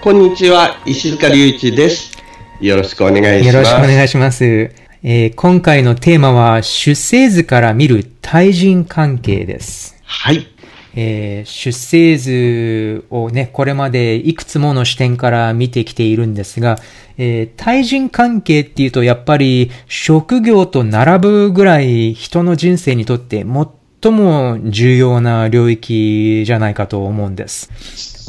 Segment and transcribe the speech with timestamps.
[0.00, 2.16] こんにちは石塚隆一です。
[2.60, 3.56] よろしくお願いします。
[3.56, 10.00] よろしくお願いします、えー今回のテーマは出生図から見る対人関係です。
[10.04, 10.46] はい。
[10.94, 16.78] えー出生図をね、これまでいくつもの視点から見てきているんですが、
[17.16, 23.44] えー対人関係っていうとやっぱり職業と並ぶぐらい人の人生にとって
[24.02, 27.68] 最も重要な領域じゃないかと思うんです。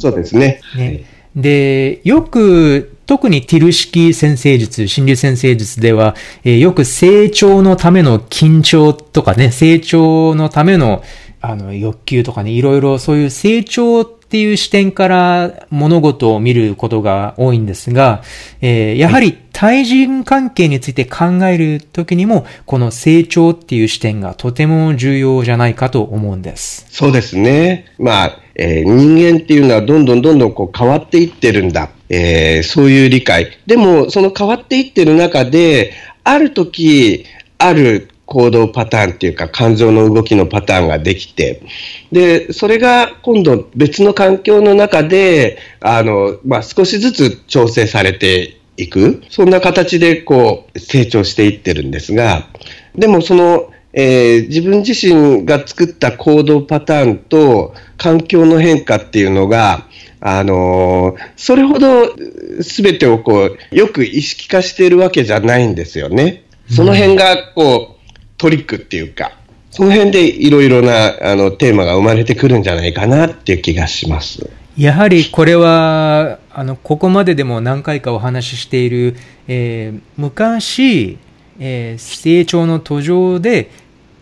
[0.02, 0.62] そうですね。
[0.76, 1.04] ね、
[1.36, 11.04] で、よく、特にティル式先生術、心理先生術では、えーよく成長のための緊張とかね、成長のための、
[11.42, 18.22] あの、欲求とかね、いろいろそういう成長っていう視点から物事を見ることが多いんですが、
[18.62, 26.86] えーやはり対人関係について考えるときにも、この成長っていう視点がとても重要じゃないかと思うんです。
[26.92, 27.86] そうですね。
[27.98, 33.58] まあ、えー人間っていうのはどんどんどんどんこう変わっていってるんだ、えーそういう理解。
[33.66, 35.94] でもその変わっていってる中で
[36.24, 37.26] ある時
[37.58, 41.64] ある行動パターンっていうか感情の動きのパターンができて
[42.12, 52.48] でそれが今度別の環境の中であの、まあ、少しずつ調整されていくそんな形でこう成長していってるんですが
[52.96, 59.88] でもその、えー自分自身が作った行動パターンと環境の変化っていうのが
[60.22, 62.14] あのーそれほど
[62.62, 66.44] 全てをこうよく意識化しているわけじゃないんですよね。
[66.70, 67.99] その辺がこう
[68.40, 69.34] トリックっていうか、
[69.70, 74.50] その辺でいろいろなあのテーマが生まれてくるんじゃないかなっていう気がします。
[74.78, 79.16] やはりこれは、あの、ここまででも何回かお話ししている、
[79.48, 81.18] えー昔、
[81.60, 83.70] えー成長の途上で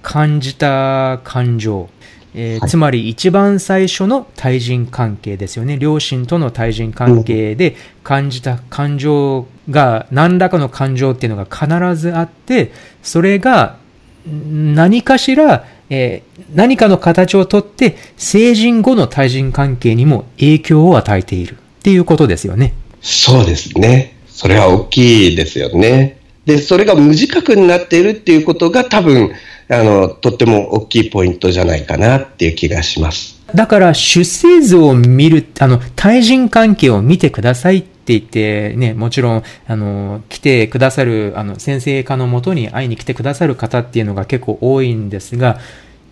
[0.02, 1.90] 感じた感情、
[2.34, 5.78] えーはいつまり一番最初の対人関係ですよね。
[5.78, 12.72] 両親との対人関係で感じた感情が、何らかの感情っていうのが必ずあって、
[13.04, 13.78] それが
[14.32, 22.74] 何かしら、えー何かの形をとって、成人後の対人関係にも影響を与えているっていうことですよね。
[23.02, 24.16] そうですね。
[24.28, 26.20] それは大きいですよね。
[26.46, 29.32] で、それが無自覚になっているっていうことが多分、
[29.70, 33.42] あの、とっても大きいポイントじゃないかなっていう気がします。
[33.54, 45.60] だから、出生図を見る、あの、対人関係を見てくださいっって言って、ね、もちろん、あの、来てくださる、あの、先生科のもとに会いに来てくださる方っていうのが結構多いんですが、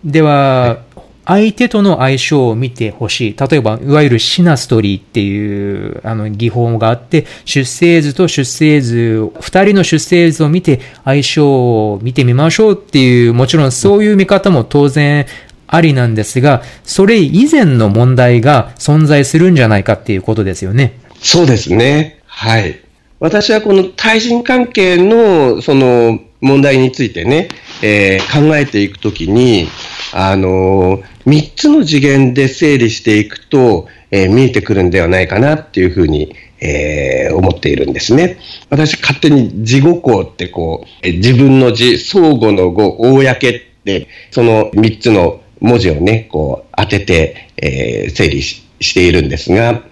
[0.04, 0.82] では、
[1.24, 3.36] 相手との相性を見てほしい。
[3.36, 15.26] 例えば、いわゆるシナストリーっていう、あの、技法があって、出生図と出生図、二人の出生図を見て相性を見てみましょうっていう、もちろんそういう見方も当然
[15.66, 21.05] ありなんですが、それ以前の問題が存在するんじゃないかっていうことですよね。
[21.20, 22.20] そうですね。
[22.26, 22.80] はい。
[23.18, 27.48] 私はこの対人関係のその問題についてね、
[27.82, 29.68] えー考えていくときに、
[30.12, 38.38] あのー、3つの次元で整理していくと、えー見えてくるんではないかなっていうふうに、えー思っているんですね。
[38.70, 49.82] 私勝手に自己項ってこう、え自分の字、相互の語、公って、その3つの文字をね、こう当てて、えー整理ししているんですが、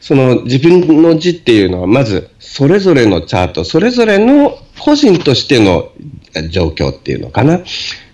[0.00, 5.92] その自分の字っていうのは、まず、それぞれのチャート、それぞれの個人としての
[6.50, 7.60] 状況っていうのかな。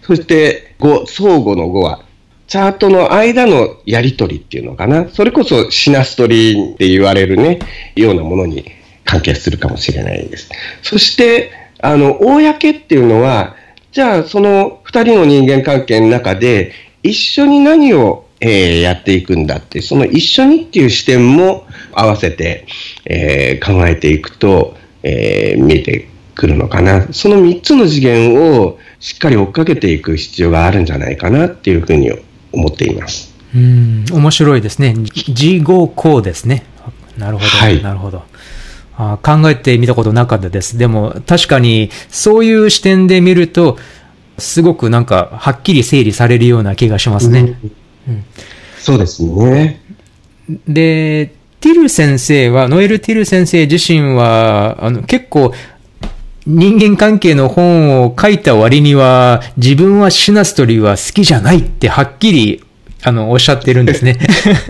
[0.03, 2.03] そして、語、相互の語は、
[2.49, 5.09] チャートの間のやりとりっていうのかな。
[5.09, 7.59] それこそシナストリって言われるね、
[7.97, 8.65] ようなものに
[9.05, 10.51] 関係するかもしれないです。
[10.83, 11.51] そして、
[11.81, 13.57] あの、公っていうのは、
[13.91, 16.73] じゃあその二人の人間関係の中で、
[17.03, 22.67] 一緒に何を、えーやっていくんだって、その一緒にっていう視点も合わせて、
[23.05, 27.09] えー考えていくと、えー見えてくるのかな。
[27.13, 32.11] その三つの次元をしっかり追っかけていく必要があるんじゃないかなっていうふうに
[32.53, 33.35] 思っています。
[33.55, 34.95] うん、面白いですね。
[34.95, 36.65] 事後項ですね。
[37.17, 38.23] なるほど、はいなるほど。
[38.99, 40.79] あ考えてみたことなかったです。
[40.79, 43.79] でも、確かに、そういう視点で見ると、
[44.39, 47.41] すごくなんか、はっきり整理されるような気がしますね。
[47.41, 47.73] うん
[48.79, 49.81] そうですね。
[50.69, 55.53] で、ティル先生は、ノエル・ティル先生自身は、あの、結構、
[56.47, 62.63] 人間関係の本を書いた割には、自分はシナストリーは好きじゃないってはっきり
[63.03, 64.19] あの、おっしゃってるんですね。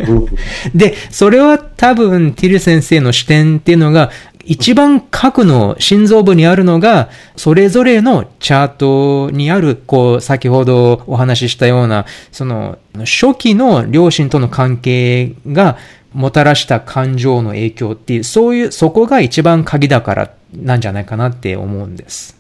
[0.75, 4.11] で、それは多分、ティル先生の視点っていうのが、
[4.47, 15.77] 一番核の心臓部にあるのが、それぞれのチャートにある、こう、先ほどお話ししたような、その、初期の両親との関係が
[16.15, 22.37] もたらした感情の影響っていう、そういう、そこが一番鍵だからなんじゃないかなって思うんです。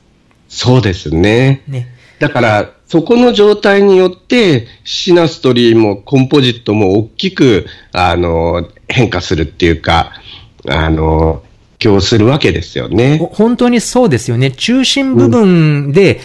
[0.49, 1.63] そうですね。
[1.67, 1.89] ね。
[2.21, 10.13] だから、そこの状態によって、シナストリーもコンポジットも大きく、あの、変化するっていうか、
[10.69, 11.43] あの、
[11.79, 13.19] 強するわけですよね。
[13.33, 14.51] 本当にそうですよね。
[14.51, 16.21] 中心部分で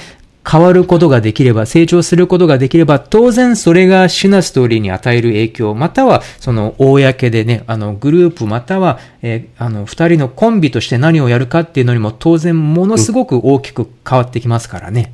[0.50, 15.14] 変わることができれば、うん、成長することができれば、当然それがシナストーリーに与える影響、またはその公でね、あのグループまたは、えー、あの二人のコンビとして何をやるかっていうのにも当然ものすごく大きく変わってきますからね。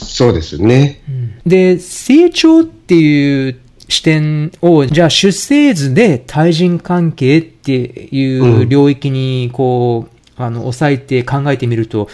[0.00, 1.00] うん、そうですね。
[1.46, 3.58] で、成長っていう
[3.90, 12.08] 視点を、じゃあ出生図で対人関係っていう領域にこう、うん、あの、抑えて考えてみると、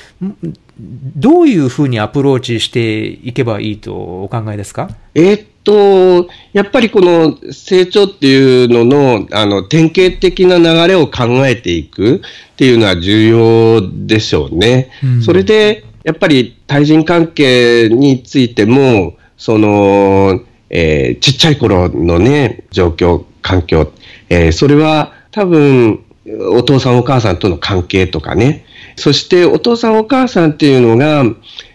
[0.78, 4.90] どういうふうにアプローチしていけばいいとお考えですか？
[5.14, 12.20] えー、っと、やっぱりこの成長っていうのの、あの、典型的な流れを考えていくっ
[12.56, 14.90] ていうのは重要でしょうね。
[15.02, 20.40] うん、それで、やっぱり対人関係についても、その、
[20.70, 23.92] えー、ちっちゃい頃のね、状況、環境、
[24.28, 26.02] えー、それは多分、
[26.50, 28.64] お父さんお母さんとの関係とかね、
[28.96, 31.24] そしてお父さんお母さんっていうのが、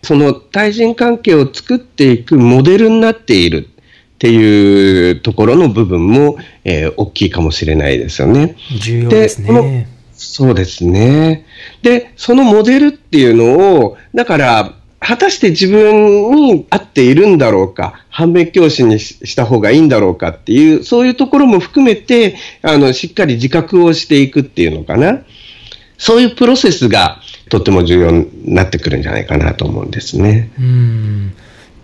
[0.02, 8.56] その対人関係を作っていくモデルになっているっていうところの部分も、えー、大きいかもしれないですよね。
[8.80, 9.88] 重要ですね。
[10.12, 11.46] そうですね。
[11.82, 25.24] で、そのモデルっていうのを、だから、果たして自分に合っているんだろうか、反面教師にした方がいいんだろうかっていう、そういうところも含めて、あの、しっかり自覚をしていくっていうのかな。
[25.98, 27.20] そういうプロセスが
[27.50, 30.52] とっても重要になってくるんじゃないかなと思うんですね。
[30.60, 31.34] うん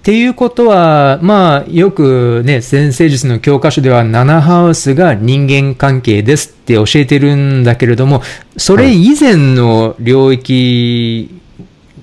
[0.08, 8.22] っていうことは、まあ、よくね、先生術の教科書では、7ハウスが人間関係ですって教えてるんだけれども、
[8.56, 11.42] それ以前の領域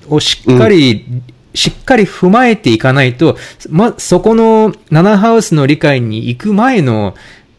[0.09, 1.23] をしっかり、うん、
[1.53, 3.37] しっかり踏まえていかないと、
[3.69, 7.15] ま、そこの7ハウスの理解に行く前の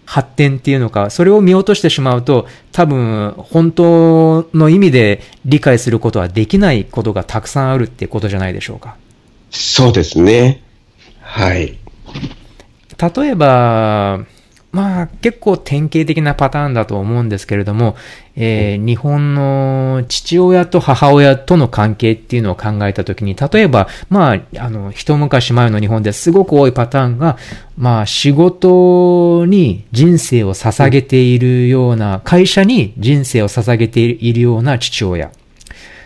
[0.07, 8.97] 発展っていうのか、それを見落としてしまうと、多分、本当の意味で理解することはできないことがたくさんあるってことじゃないでしょうか。
[9.51, 10.63] そうですね。
[11.21, 11.77] はい。
[13.17, 14.21] 例えば、
[14.77, 17.97] まあ結構典型的なパターンだと思うんですけれども、
[18.37, 27.39] えー、日本の父親と母親との関係っていうのを考えたときに、例えば、まあ、あの、一昔前の日本ですごく多いパターンが、
[27.79, 35.31] まあ仕事に人生を捧げているような、会社に人生を捧げているような父親。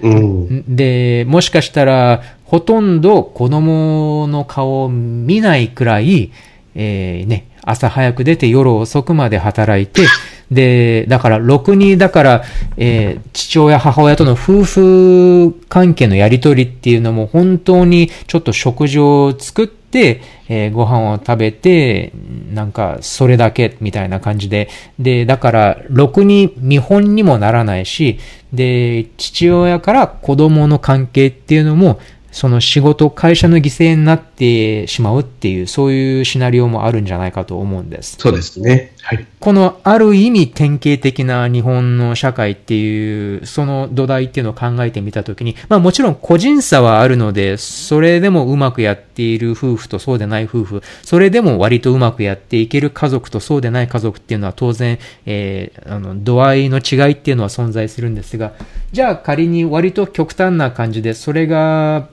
[0.00, 6.30] うん、で、もしかしたら、ほとんど子供の顔を見ないくらい、
[6.76, 10.06] えー、ね、朝早く出て夜遅くまで働いて、
[10.50, 12.44] で、だから、ろくに、だから、
[12.76, 22.12] えー、父親、母親との夫婦関係のやりとりっていうのも本当にちょっと食事を作って、えー、ご飯を食べて、
[22.52, 24.68] なんか、それだけ、みたいな感じで。
[24.98, 28.18] で、だから、ろくに見本にもならないし、
[28.52, 32.00] で、父親から子供の関係っていうのも、
[32.32, 38.16] その仕事、会社の犠牲になってしまうっていう、そういうシナリオもあるんじゃないかと思うんです。
[38.18, 38.92] そうですね。
[39.02, 39.26] はい。
[39.40, 58.52] このある意味典型的な日本の社会っていう、その土台っていうのを考えてみたときに、まあもちろん個人差はあるので、それでもうまくやっている夫婦とそうでない夫婦、それでも割とうまくやっていける家族とそうでない家族っていうのは当然、えー、あの、度合いの違いっていうのは存在するんですが、
[58.92, 62.08] じゃあ仮に割と極端な感じで、それが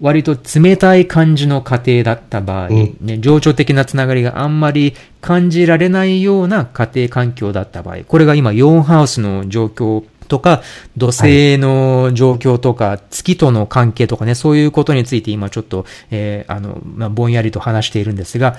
[0.00, 10.62] 割と冷たい感じの家庭だった場合、うん、ね、情緒的なつながりがあんまり感じられないような家庭環境だった場合、これが今4ハウスの状況とか、
[10.96, 18.56] 土星の状況とか、はい、月との関係とかね、そういうことについて今ちょっと、えー、あの、まあ、ぼんやりと話しているんですが、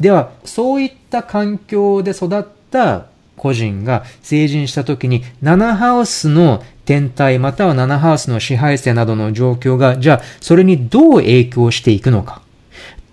[0.00, 12.40] では、そういった環境で育った個人が成人した時に、7ハウスの天体または7ハウスの支配性などの状況が、じゃあそれにどう影響していくのか。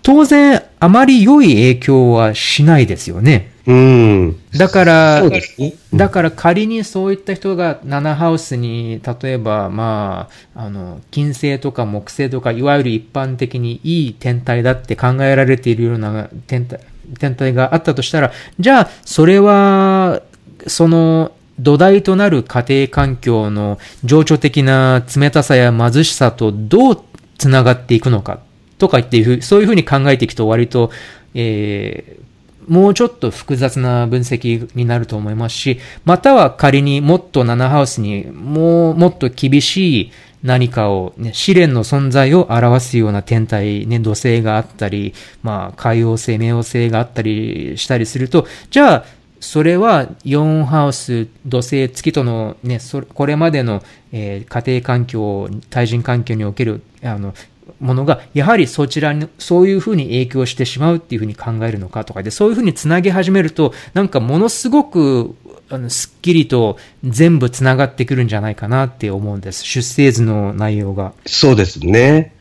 [0.02, 3.52] 当然あまり良い影響はしないですよね。
[3.66, 4.36] うん。
[4.56, 5.74] だから、そうですね。
[5.92, 16.80] だから仮にそういった人が7ハウスに、例えば、まあ、あの、金星とか木星とか、いわゆる一般的にいい天体だって考えられているような天体、
[17.18, 20.22] 天体があったとしたら、じゃあ、それは、
[20.66, 27.02] その、土台となる家庭環境の情緒的な冷たさや貧しさとどう
[27.38, 28.40] つながっていくのか
[28.78, 30.90] とかっていうふう、そういうふうに考えていくと割と、
[31.34, 32.26] えー
[32.66, 49.04] もうちょっと複雑な分析になると思いますし、または仮にもっと7ハウスにもうもっと厳しい何かを、ね、試練の存在を表すような天体、ね、土星があったり、まあ、海王星、冥王星があったりしたりすると、じゃあ、
[49.40, 52.78] それは4ハウス、土星、月とのね、
[53.14, 57.34] これまでの、え家庭環境、対人環境における、あの、
[57.80, 65.34] ものが、やはりそちらに、そういうふうに影響してしまうっていうふうに考えるのかとかで、そういうふうにつなげ始めると、なんかものすごく、
[65.68, 69.64] あの、すっきりと全部つながってくるんじゃないかなって思うんです。
[69.64, 71.12] 出生図の内容が。
[71.26, 72.34] そうですね。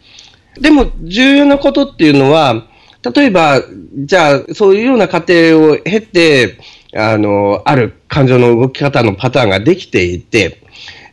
[0.60, 2.68] でも、重要なことっていうのは、
[3.14, 3.62] 例えば、
[3.98, 6.58] じゃあ、そういうような過程を経て、
[6.96, 10.62] あの、ある感情の動き方のパターンができていて、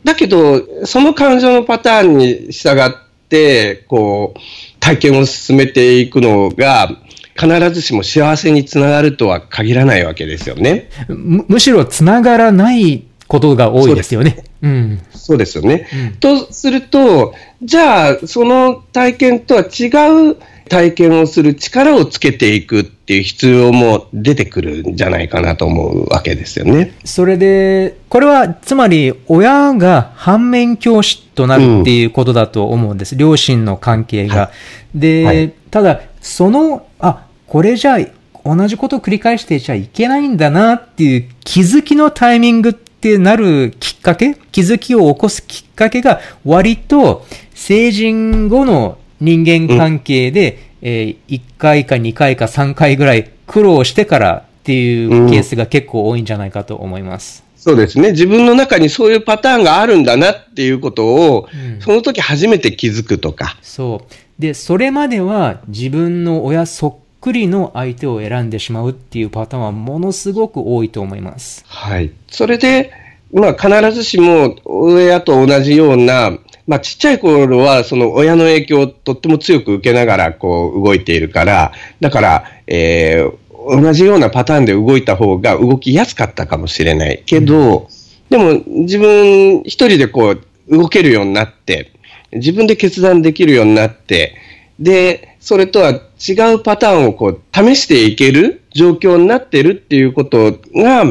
[0.03, 2.91] だけど、その感情のパターンに従っ
[3.29, 4.39] て、こう、
[4.79, 6.89] 体験を進めていくのが、
[7.35, 10.89] 必ずしも幸せにつながるとは限らないわけですよね。
[11.07, 14.43] むむしろつながらないことが多いですよね。
[14.61, 15.01] うん。
[15.11, 15.87] そうですよね。
[15.91, 19.87] うんとすると、じゃあ、その体験とは違
[20.31, 20.37] う
[20.69, 26.93] 体験をする力をつけていくっていう必要も出てくるんじゃないかなと思うわけですよね。
[27.03, 33.15] それで、これはつまり親が反面教師となるっていうことだと思うんです。
[33.15, 34.51] 両親の関係が。
[34.95, 37.99] で、はいただ、その、あ、これじゃあ
[38.45, 44.35] 同じことを繰り返してちゃいけないんだなっていう気づきのタイミングってなるきっかけ？
[44.51, 57.43] 気づきを起こすきっかけが割と成人後の人間関係で、え1回か2回か3回ぐらい苦労してからっていうケースが結構多いんじゃないかと思います。
[57.55, 58.11] そうですね。
[58.11, 63.57] 自分の中にそういうパターンがあるんだなっていうことを、うんその時初めて気づくとか。
[63.61, 64.41] そう。
[64.41, 71.63] で、それまでは自分の親そっくりの相手を選んでしまうっていうパターンはものすごく多いと思います。
[71.65, 72.11] はい。
[72.29, 72.91] それで、
[73.31, 76.37] まあ、必ずしも親と同じような、
[76.67, 87.87] まあ、ちっちゃい頃は、その親の影響をとっても強く受けながら、こう、動いているから、だから、えー同じようなパターンで動いた方が動きやすかったかもしれないけど、
[88.29, 91.91] でも、自分一人でこう、動けるようになって、
[92.31, 94.35] 自分で決断できるようになって、
[94.79, 101.05] で、それとは違うパターンをこう試していける状況になってるっていうことが、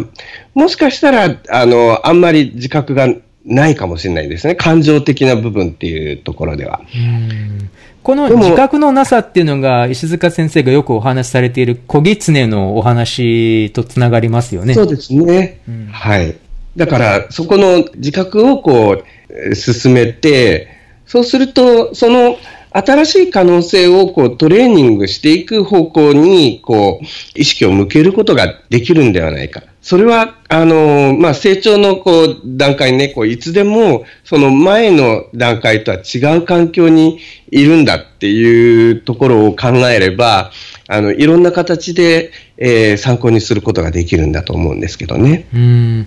[0.55, 3.09] もしかしたら、あの、あんまり自覚が
[3.45, 4.55] ないかもしれないですね。
[4.55, 6.81] 感情的な部分っていうところでは。
[6.95, 7.71] うん
[8.03, 14.75] この自覚のなさっていうのが石塚先生がよくお話しされている小狐のお話とつながりますよね。
[14.75, 15.61] そうですね。
[15.69, 16.37] うんはい。
[16.77, 20.69] だから、そこの自覚をこう、えー進めて、
[21.07, 22.39] そうすると、その
[22.75, 27.05] 新しい可能性をこうトレーニングしていく方向に、こう、
[27.39, 29.63] 意識を向けることができるんではないか。
[29.83, 37.19] それは、あの、まあ、成長のこう、段階ね、こう、いつでも、その前の段階とは違う環境に
[37.51, 40.51] いるんだっていうところを考えれば、
[40.93, 45.47] あの、いろんな形で、えー参考にすることができるんだと思うんですけどね。
[45.55, 46.07] うん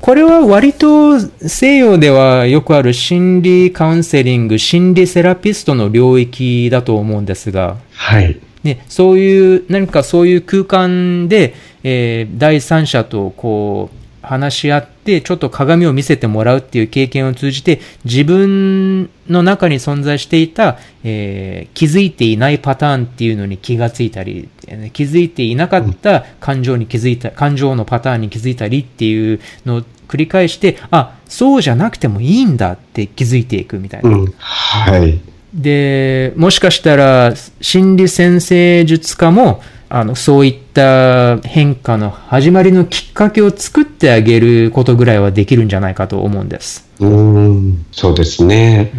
[0.00, 8.40] これは割と西洋ではよくある心理カウンセリング、心理セラピストの領域だと思うんですが、はい。
[8.62, 34.10] ね、そういう、何かそういう空間で、えー第三者とこう、話し合って、ちょっと鏡を見せてもらうっていう経験を通じて、自分の中に存在していた、えー気づいていないパターンっていうのに気がついたり、えー気づいていなかった感情に気づいた、感情のパターンに気づいたりっていうのを繰り返して、あ、そうじゃなくてもいいんだって気づいていくみたいな。
[34.10, 34.26] うん。
[34.38, 35.20] はい。
[35.54, 39.62] で、もしかしたら、心理先生術家も、
[39.96, 46.90] あの、そういった変化の始まりのきっかけを作ってあげることぐらいはできるんじゃないかと思うんです。
[46.98, 47.86] うーん。
[47.92, 48.90] そうですね。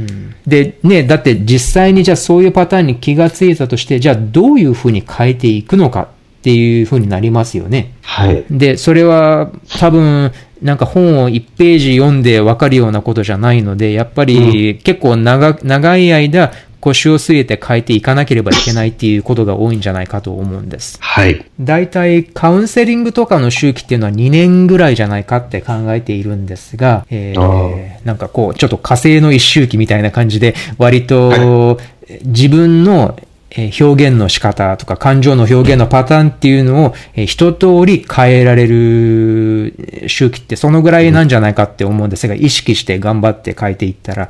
[0.48, 6.08] で、ね、だって実際にじゃあそういうパターンに気がついたとして、じゃあどういうふうに変えていくのかっ
[6.44, 7.94] ていうふうになりますよね。
[8.02, 8.46] はい。
[8.50, 16.54] で、それは多分、なんか本を1ページ読んでわかるようなことじゃないので、やっぱり結構長長い間、
[16.86, 21.00] 腰を据えて変えていかなければいけないっていうことが多いんじゃないかと思うんです。
[21.02, 21.44] はい。
[21.60, 31.78] 大体カウンセリングとかの周期っていうのは2年ぐらいじゃないかって考えているんですが、えあー、なんかこう、ちょっと火星の一周期みたいな感じで、割とは
[32.24, 33.18] 自分の
[33.58, 44.30] えー表現の仕方とか感情の表現のパターンっていうのをえー一通り変えられるえー周期ってそのぐらいなんじゃないかって思うんですが、意識して頑張って変えていったら、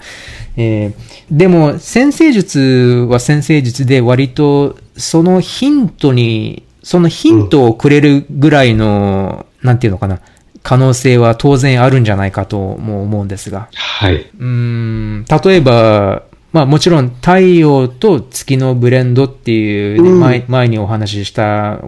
[0.58, 0.94] えー
[1.32, 10.20] でも先生術は先生術で割とそのヒントに、そのヒントをくれるぐらいの、なんていうのかな、
[10.62, 13.70] 可能性は当然あるんじゃないかとも思うんですが。
[13.74, 14.16] はい。
[14.18, 16.24] うーん、例えば、
[16.56, 20.20] まあもちろん太陽と月のブレンドっていうね、うん。
[20.22, 21.82] 前前にお話しした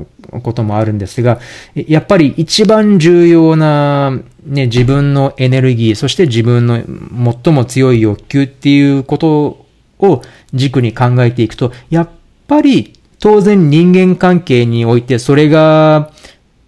[0.43, 1.39] こともあるんですが、
[1.73, 4.11] やっぱり一番重要な、
[4.45, 6.83] ね、自分のエネルギー、そして自分の
[7.45, 9.65] 最も強い欲求っていうこと
[9.99, 10.21] を
[10.53, 12.09] 軸に考えていくと、やっ
[12.49, 16.11] ぱり当然人間関係においてそれが、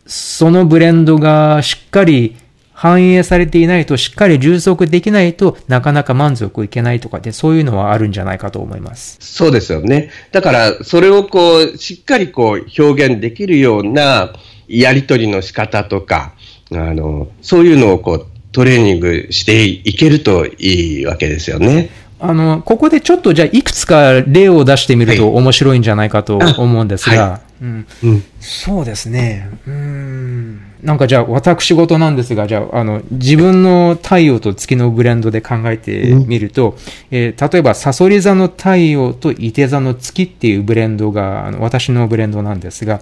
[0.06, 2.38] そのブレンドがしっかり
[2.79, 9.17] 反映されていないと、しっかり充足できないとなかなか満足いけないとかで、そういうのはあるんじゃないかと思います。
[9.19, 10.12] そうですよね。
[10.31, 14.31] だから、それをこう、しっかりこう、表現できるような
[14.69, 16.31] やりとりの仕方とか、
[16.71, 21.89] あの、そういうのをこう、トレーニングしていけるといいわけですよね。
[22.21, 28.24] あの、ここでちょっとじゃあいくつか例を出してみるとはい面白いんじゃないかと思うんですが、はうん、うん。
[28.39, 29.50] そうですね。
[29.67, 30.68] うーん。
[30.81, 36.77] なんかじゃあ私事なんですが、じゃあ、あの、自分の太陽と月のブレンドで考えてみると、
[37.12, 43.01] えー例えば、サソリ座の太陽と伊手座の月っていうブレンドが、あの私のブレンドなんですが、っ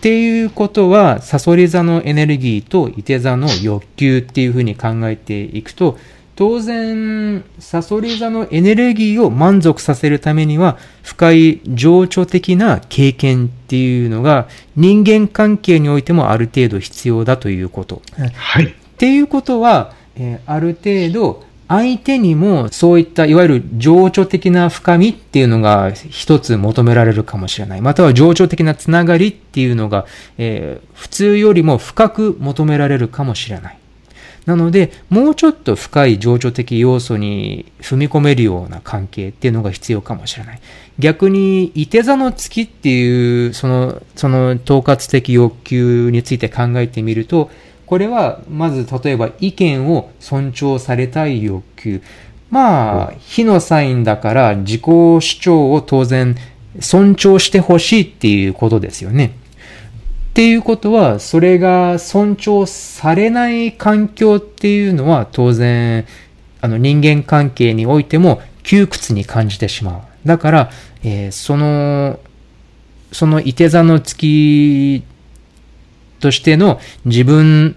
[0.00, 5.98] ていうことは、サソリ座のエネルギーと伊手座の欲求っていうふうに考えていくと、
[6.34, 18.00] 当然、サソリ座のエネルギーを満足させるためには、深い情緒的な経験っていうのが人間関係においてもある程度必要だということ。
[18.34, 18.64] はい。
[18.66, 27.80] っていうことは、えーある程度、相手にもそういったいわゆる情緒的な深みっていうのが一つ求められるかもしれない。
[27.80, 30.06] または情緒的なつながりっていうのが、
[30.38, 33.78] えー普通よりも深く求められるかもしれない。
[34.46, 40.60] なので、もうちょっと深い情緒的要素に踏み込めるような関係っていうのが必要かもしれない。
[40.98, 47.50] 逆に、いて座の月っていう、その、その統括的欲求について考えてみると、
[47.86, 52.02] これは、まず例えば意見を尊重されたい欲求。
[52.50, 56.36] まあ、火のサインだから自己主張を当然
[56.80, 59.32] 尊重してほしいっていうことですよね。
[60.32, 66.06] っていうことは、それが尊重されない環境っていうのは当然、
[66.62, 70.00] あの人間関係においても窮屈に感じてしまう。
[70.24, 70.70] だから、
[71.02, 72.18] えーその、
[73.12, 75.02] そのいて座の月
[76.18, 77.76] としての自分、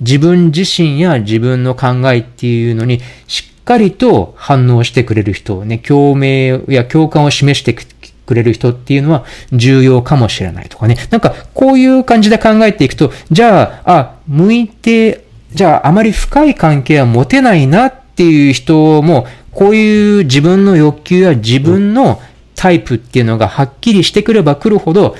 [0.00, 7.86] 自分自身や自分の考えっていうのにしっかりと反応してくれる人、ね、共鳴や共感を示してく
[8.26, 10.96] くれる人っていうのは重要かもしれないとかね。
[11.10, 22.20] なんかこういう感じで考えていくと、じゃあ、あ、向いて、じゃああまり深い関係は持てないなっていう人も、こういう自分の欲求や自分の
[22.56, 25.16] タイプっていうのがはっきりしてくればくるほど、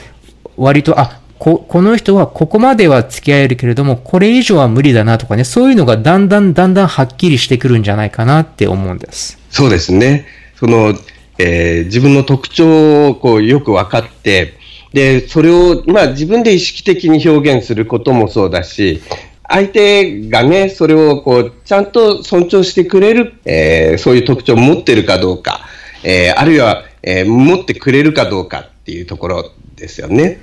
[0.57, 9.39] 割と、あ、こ、この人はここまでは付き合えるけれども、これ以上は無理だなとかね、そういうのがだんだんだんだんはっきりしてくるんじゃないかなって思うんです。
[9.51, 10.27] そうですね。
[10.57, 10.95] その、
[11.39, 14.55] えー自分の特徴をこうよく分かって、
[14.93, 19.03] で、それを、まあ自分で意識的に表現することもそうだし、
[19.49, 25.61] 相手がね、それをこう、ちゃんと尊重してくれる、えーそういう特徴を持ってるかどうか、
[26.05, 30.41] えーあるいは、えー持ってくれるかどうかっていうところですよね。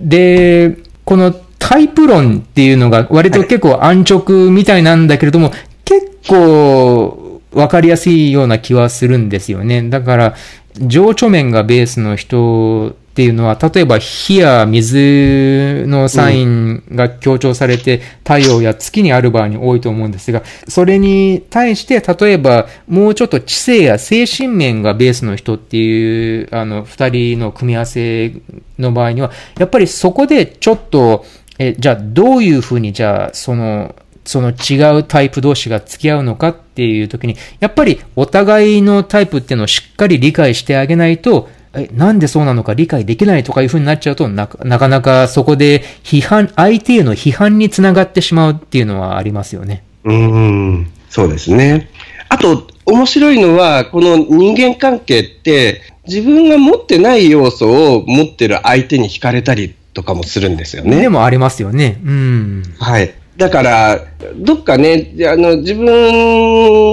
[0.00, 5.50] で、このタイプ論っていうのが割と結構安直みたいなんだけれども、
[5.84, 7.25] 結構
[7.56, 9.88] わかりやすいような気はするんですよね。
[9.88, 10.34] だから、
[10.78, 28.34] 情緒面がベースの人っていうのは、例えば火や水のサインが強調されて、太陽や月にある場合に多いと思うんですが、それに対して、例えばもうちょっと知性や精神面がベースの人っていう、あの、二人の組み合わせ
[28.78, 31.24] の場合には、やっぱりそこでちょっと、
[31.58, 33.94] え、じゃあどういうふうに、じゃあ、その、
[34.26, 49.84] その違うタイプ同士が付き合うのかっていう時に、やっぱりお互いのタイプっていうのをしっかり理解してあげないと、え、なんでそうなのか理解できないとかいう風になっちゃうとなか、なかなかそこで批判、相手への批判につながってしまうっていうのはありますよね。
[50.04, 51.90] うーん、そうですね。
[52.28, 61.00] あと、面白いのは、この人間関係って、自分が持ってない要素を持ってる相手に惹かれたりとかもするんですよね。
[61.00, 62.00] でもありますよね。
[62.04, 62.62] うん。
[62.78, 63.12] はい。
[63.36, 64.00] だから、
[64.36, 65.84] どっかね、あの、自分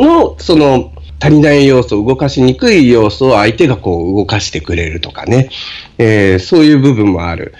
[0.01, 5.49] の、その、足りない要素、動かしにくい要素を相手がこう動かしてくれるとかね、
[5.97, 7.53] えーそういう部分もある。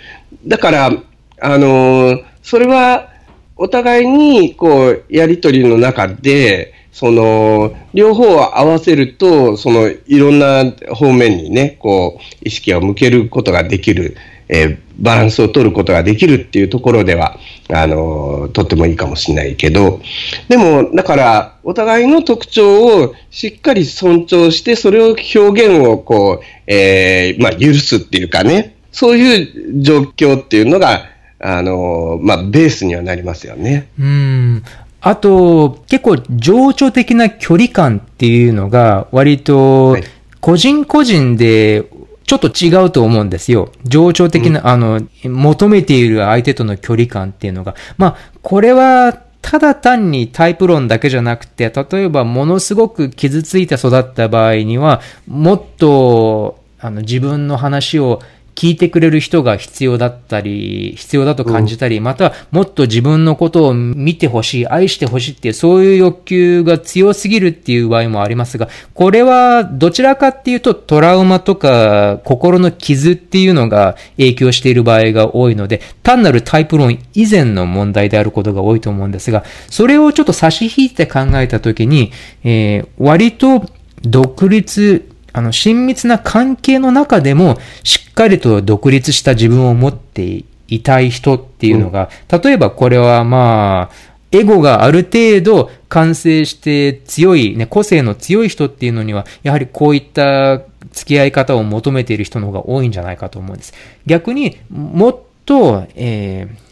[0.46, 0.92] だから、
[1.40, 3.10] あのーそれは、
[3.56, 14.18] お互いに、こう、やりとりの中で、その、両方を合わせると、その、いろんな方面にね、こう、意識を向けることができる、
[14.50, 17.38] えーバランスを取ることができるっていうところでは、
[17.70, 20.02] あのーとってもいいかもしれないけど、
[20.48, 31.06] でも、だから、お互いの特徴をしっかり尊重して、それを表現をこう、えーまあ、許すっていうかね、そういう状況っていうのが、
[31.40, 33.90] あのーまあ、ベースにはなりますよね。
[34.00, 34.64] うん。
[35.02, 40.04] あと、結構情緒的な距離感っていうのが割とはい
[40.44, 41.86] 個人個人で
[42.26, 43.72] ちょっと違うと思うんですよ。
[43.86, 47.76] 情緒的な、あの、求めている相手との距離感っていうのが。
[47.98, 58.22] まあ、これはただ単にタイプ論だけじゃなくて、例えばものすごく傷ついて育った場合には、もっと、あの、自分の話を
[58.56, 82.12] 聞いてくれる人が必要だったり、必要だと感じたり、またもっと自分のことを見てほしい、愛してほしいっていう、そういう欲求が強すぎるっていう場合もありますが、これはどちらかっていうとトラウマとか心の傷っていうのが影響している場合が多いので、単なるタイプ論以前の問題であることが多いと思うんですが、それをちょっと差し引いて考えたときに、
[82.44, 83.66] えー割と
[84.02, 103.74] 独立、あの、親密な関係の中でも、しっかりと独立した自分を持っていたい人っていうのが、例えばこれはまあ、エゴがある程度完成して強い、ね、個性の強い人っていうのには、やはりこういった付き合い方を求めている人の方が多いんじゃないかと思うんです。
[104.06, 106.64] 逆にもっと、えー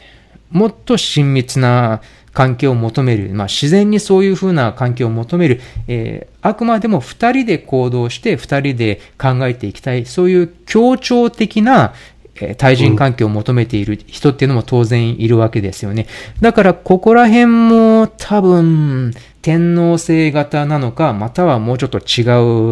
[0.51, 2.01] もっと親密な
[2.33, 11.93] 関係を求める、まあ、自然にそういうふうな関係を求める、えーあくまでも二人で行動して二人で考えていきたい、そういう協調的な、
[12.35, 16.07] えー対人関係を求めている人っていうのも当然いるわけですよね。
[16.41, 22.23] だから、ここら辺も多分、天皇制型なのか、またはもうちょっと違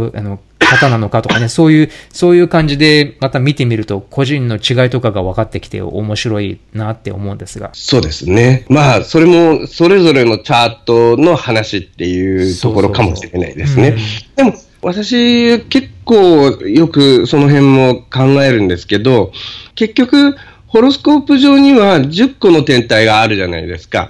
[0.09, 7.71] う、あの、方なのかとかね、そういう、そういう感じで、また見てみると、個人の違いとかが分かってきて面白いなって思うんですが。
[7.73, 8.65] そうですね。
[8.69, 13.97] まあ、それも、それぞれのチャートの話っていうところかもしれないですね。
[14.35, 19.31] でも、私、結構よくその辺も考えるんですけど、
[19.75, 20.35] 結局、
[20.67, 24.09] ホロスコープ上には10個の天体があるじゃないですか。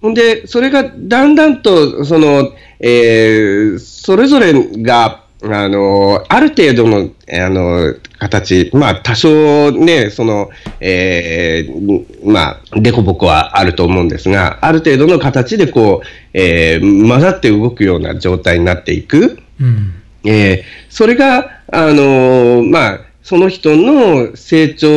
[0.00, 19.38] ほんで、それがだんだんと、その、えーそれぞれが、あの、ある程度の、えーあの、形、まあ、多少ね、その、えーまあ、デコボコはあると思うんですが、ある程度の形でこう、えー混ざって動くような状態になっていく。
[19.60, 19.94] うん。
[20.24, 24.88] えーそれが、あのーまあ、その人の成長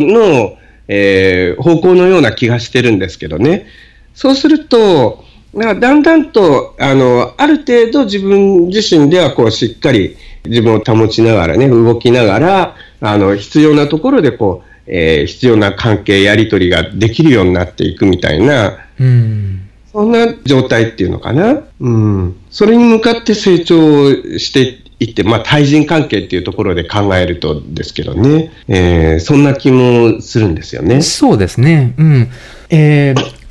[0.00, 0.56] の、
[0.88, 3.66] えー方向のような気がしてるんですけどね。
[4.14, 19.60] そうすると、なんかだんだんと、あの、ある程度自分自身ではこうしっかり自分を保ちながらね、動きながら、あの、必要なところでこう、えー必要な関係、やり取りができるようになっていくみたいな、うん。
[19.90, 21.62] そんな状態っていうのかな。
[21.80, 22.36] うん。
[22.50, 28.50] それに向かって成長していって、まあ対人関係っていうところで考えるとですけどね。
[28.68, 31.00] えーそんな気もするんですよね。
[31.00, 31.94] そうですね。
[31.96, 32.28] うん。
[32.70, 33.43] えー、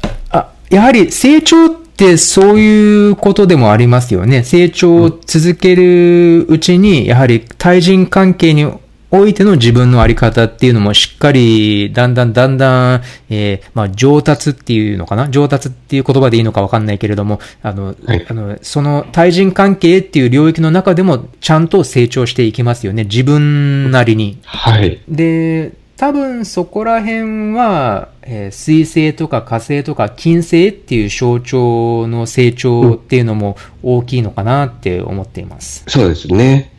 [0.74, 4.44] やはり成長ってそういうことでもありますよね。
[4.44, 8.66] 成長を続けるうちに、やはり対人関係に
[9.12, 15.30] おいての自分のあり方っていうのもしっかり、だんだんだんだん、えーまあ、上達っていうのかな？
[15.30, 23.04] 上達っていう言葉でいいのかわかんないけれども、あの、はいあの、その対人関係っていう領域の中でもちゃんと成長していきますよね。
[23.04, 24.40] 自分なりに。
[24.44, 25.00] はい。
[25.08, 35.84] で、多分そこら辺は、えー水星とか火星とか金星っていう象徴の成長っていうのも大きいのかなって思っています。
[35.88, 36.72] そうですね。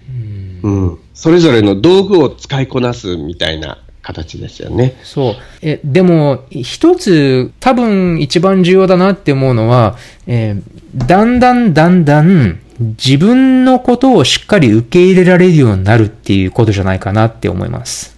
[0.62, 0.98] うんうん。
[1.14, 4.96] それぞれの道具を使いこなすみたいな形ですよね。
[5.02, 5.34] そう。
[5.62, 9.96] え、でも、一つ、多分一番重要だなって思うのは、
[10.26, 10.62] えー
[10.94, 18.13] だんだんだんだん自分のことをしっかり受け入れられるようになるっていうことじゃないかなって思います。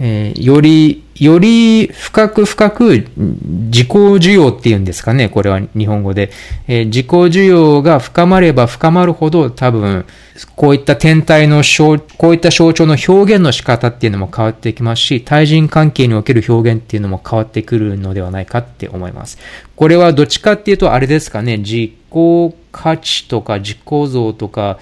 [0.00, 6.30] えーよりより深く深く自己需要っていうんですかね、これは日本語で。
[6.68, 10.04] えー、自己需要が深まれば深まるほど多分、
[10.54, 19.38] こういった天体の象、こういった象徴の表現の仕方っていうのも変わってきますし、対人関係における表現っていうのも変わってくるのではないかって思います。
[19.74, 21.94] これはどっちかっていうとあれですかね、自己
[22.70, 24.78] 価値とか自己像とか、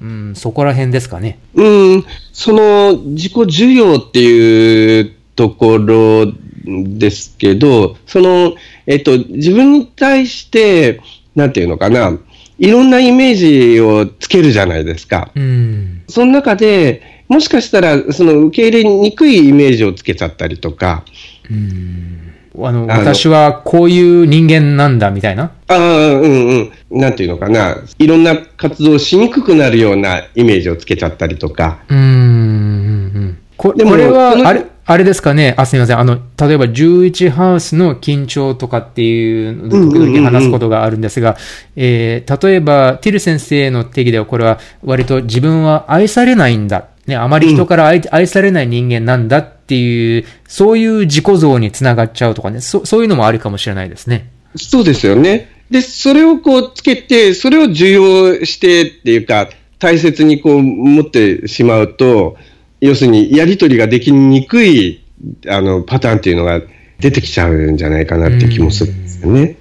[0.00, 1.38] うん、そこら辺ですかね。
[1.54, 6.32] うん、その自己需要っていうところ
[6.64, 8.54] ですけど、その、
[8.86, 11.00] えっと、自分に対して、
[11.34, 12.18] なんていうのかな、
[12.58, 15.30] いろんなイメージをつけるじゃないですか。
[15.34, 21.04] うん、その中で、もしかしたら、その受け入れにくいイメージをつけちゃったりとか。
[21.50, 25.52] うんあの、私はこういう人間なんだみたいな？
[25.68, 27.00] ああ、うんうん。
[27.00, 27.76] なんていうのかな。
[27.98, 31.78] いろんな活動をしにくくなるようなイメージをつけちゃったりとか。
[31.88, 33.38] うんうん。
[33.56, 35.54] ここれは、あれ、あれですかね？
[35.56, 35.98] あ、すみません。
[36.00, 41.36] あの、例えば11ハウスの緊張とかっていう時々話すことがあるんですが、
[41.76, 46.88] えー、例えば、ティル先生の定義では、これは割と自分は愛されないんだ。
[47.10, 54.30] ね、あまり人から愛うん、愛されない人間なんだっていう、そういう自己像につながっちゃうとかね、そそういうのもあるかもしれないですね。
[54.56, 55.48] そうですよね。
[55.70, 62.36] で、それをこうつけて、それを重要してっていうか、大切にこう持ってしまうと、
[62.80, 65.04] 要するにやり取りができにくい
[65.48, 66.60] あのパターンっていうのが
[66.98, 69.56] 出てきちゃうんじゃないかなって気もするんですよね。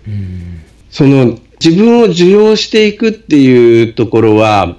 [0.89, 4.77] その自分を受容していくっていうところは、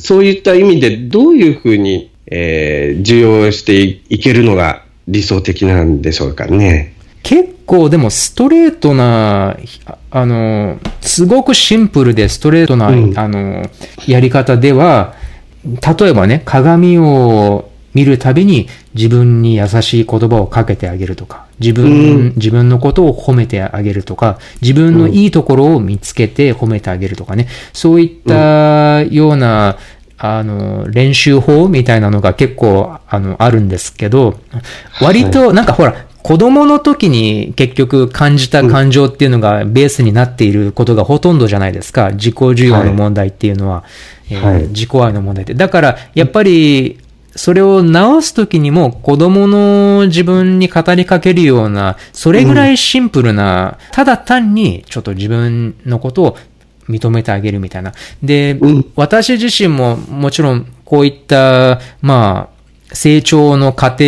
[0.00, 6.94] そういった意味でどういうふうに、えー、受容していけるのが理想的なんでしょうかね。
[7.22, 9.56] 結構でもストレートな、
[10.10, 13.68] あの、すごくシンプルでストレートな、うん、あの、
[14.06, 15.14] やり方では、
[15.64, 21.88] 例えばね、鏡を見るたびに自分に優しい言葉をかけてあげるとか、自分、う
[22.30, 29.76] ん、自分のことを褒めてあげるとか、自分のいいところを見つけて褒めてあげるとかね、そういったような、
[30.18, 34.38] あの、練習法みたいなのが結構、あの、あるんですけど、
[35.00, 42.10] 割と、なんかほら、子供の時に結局感じた感情っていうのがベースになっていることがほとんどじゃないですか。
[42.10, 43.84] 自己需要の問題っていうのは。
[44.30, 45.54] え自己愛の問題って。
[45.54, 46.98] だから、やっぱり、
[47.36, 56.36] それを直すときにも子供の自分に語りかけるような、それぐらいシンプルな、うん、ただ単にちょっと自分のことを
[56.88, 57.92] 認めてあげるみたいな。
[58.22, 62.60] で、うん、私自身ももちろんこういった、まあ、
[62.92, 63.98] 成長の過程っ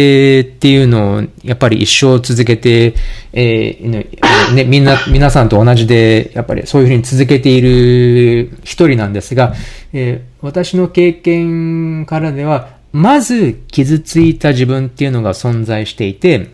[0.44, 2.94] ていうのを、やっぱり一生続けて、
[3.32, 9.54] えー、ね、みんな、皆さんと同じで、やっぱりそういうふうに続けている一人なんですが、
[9.92, 16.50] えー、私の経験からでは、まず傷ついた自分っていうのが存在していて、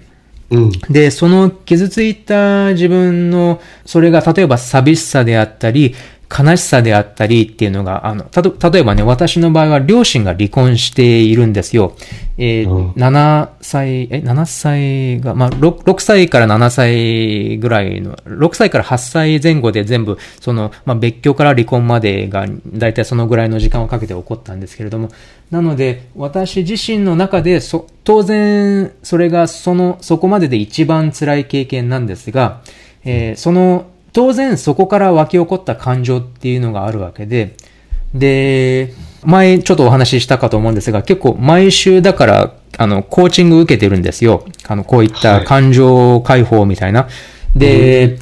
[0.50, 5.94] うん、で、その傷ついた自分の、それが例えば寂しさであったり、
[6.30, 11.94] 悲しさであったりっていうのが、あの、たと、例えばね、私の場合は両親が離婚しているんですよ。
[12.36, 25.08] えー、うん、7歳、え、7歳が、まあ6、6歳から7歳ぐらいの、6歳から8歳前後で全部、その、まあ、別居から離婚までが、だいたいそのぐらいの時間をかけて起こったんですけれども、
[25.50, 32.60] なので、私自身の中で、そ、当然、それがその、そこまでで一番辛い経験なんですが、
[33.04, 37.54] えー、その、当然そこから湧き起こった感情っていうのがあるわけで、
[38.14, 38.92] で、
[39.24, 44.44] 前ちょっとお話ししたかと思うんですが、結構毎週だから、あの、コーチング受けてるんですよ。
[44.66, 47.04] あの、こういった感情解放みたいな。
[47.04, 47.08] は
[47.56, 48.18] い、で、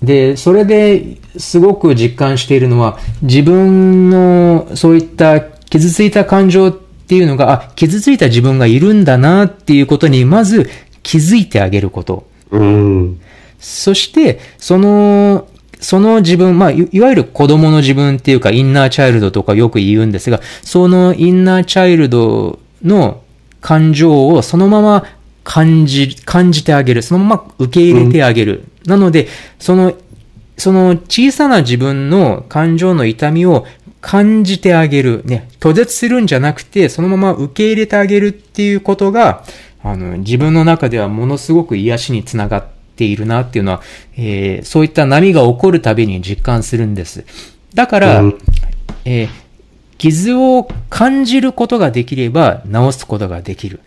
[0.00, 5.40] うん、で、それですごく実感しているのは、自分のそういった
[5.72, 10.68] 傷ついた感情っていうのが、あ、傷ついた自分がいるんだなっていうことに、まず
[11.02, 12.28] 気づいてあげること。
[12.50, 13.20] うん
[13.58, 15.48] そして、その、
[15.80, 23.22] その自分、まあ、いわゆる子供の自分っていうか、インナーチャイルドとかよく言うんですが、そのインナーチャイルドの
[23.62, 25.06] 感情をそのまま
[25.42, 27.02] 感じ、感じてあげる。
[27.02, 28.64] そのまま受け入れてあげる。
[28.84, 29.94] うん、なので、その、
[30.58, 33.64] その小さな自分の感情の痛みを
[34.02, 35.22] 感じてあげる。
[35.24, 39.44] ね、拒絶するんじゃなくて、そのまま受け入れてあげるっていうことが、
[39.82, 43.82] あの、自分の中ではものすごく癒しにつながってているなっていうのは、
[44.16, 47.24] えー、そういった波が起こるたびに実感するんです。
[47.74, 48.38] だから、うん、
[49.04, 49.28] えー、
[49.98, 53.80] 傷を感じることができれば治すことができる。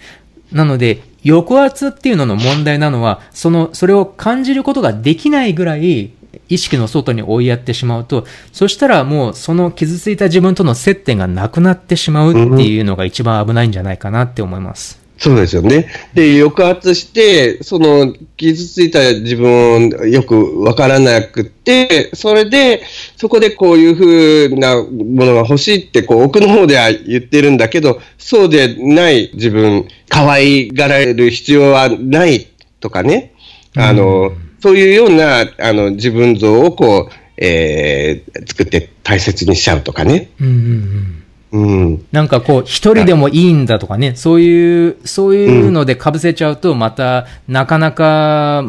[0.51, 6.11] なので、抑圧っていうのの問題なのは、その、それを感じることができないぐらい、
[6.49, 15.05] 意識の外に追いやってしまうと、そしたらもうその傷ついた自分との接点がなくなってしまうっていうのが一番危ないんじゃないかなって思います。
[15.17, 15.87] そうですよね。
[16.13, 22.83] で、抑圧して、その、傷ついた自分をよくわからなくて、それで、
[23.15, 32.47] そこでこういうふうなものが欲しいって、こう、奥の方では言ってるんだけど、そうでない自分、可愛がられる必要はない
[32.81, 33.33] とかね。
[33.77, 40.29] あの、そういうような、あの、自分像をこう、えー作って大切にしちゃうとかね。
[40.39, 41.25] うんうんうん。
[41.55, 42.05] うん。
[42.11, 48.65] なんかこう、一人でもいいんだとかね、そういう、そういうので被せちゃうと、また、なかなか、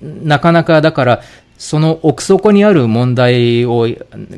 [0.00, 1.22] なかなか、だから、
[1.56, 3.88] その奥底にある問題を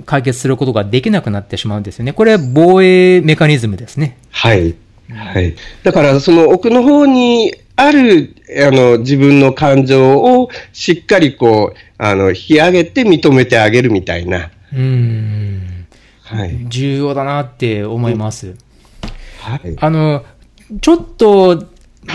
[0.07, 2.15] 解決することができなくなってしまうんですよね。
[2.15, 4.17] これ、防衛メカニズムですね。
[4.31, 4.75] はい。
[5.13, 5.55] はい。
[5.83, 8.35] だから、その奥の方にある、
[8.67, 14.51] あの、自分の感情をしっかりこう、あの、引き上げて認めてあげるみたいな。
[14.75, 15.87] うん。
[16.23, 16.67] はい。
[16.69, 18.55] 重要だなって思います。
[19.41, 19.77] はい。
[19.79, 20.25] あの、
[20.83, 21.69] ちょっと、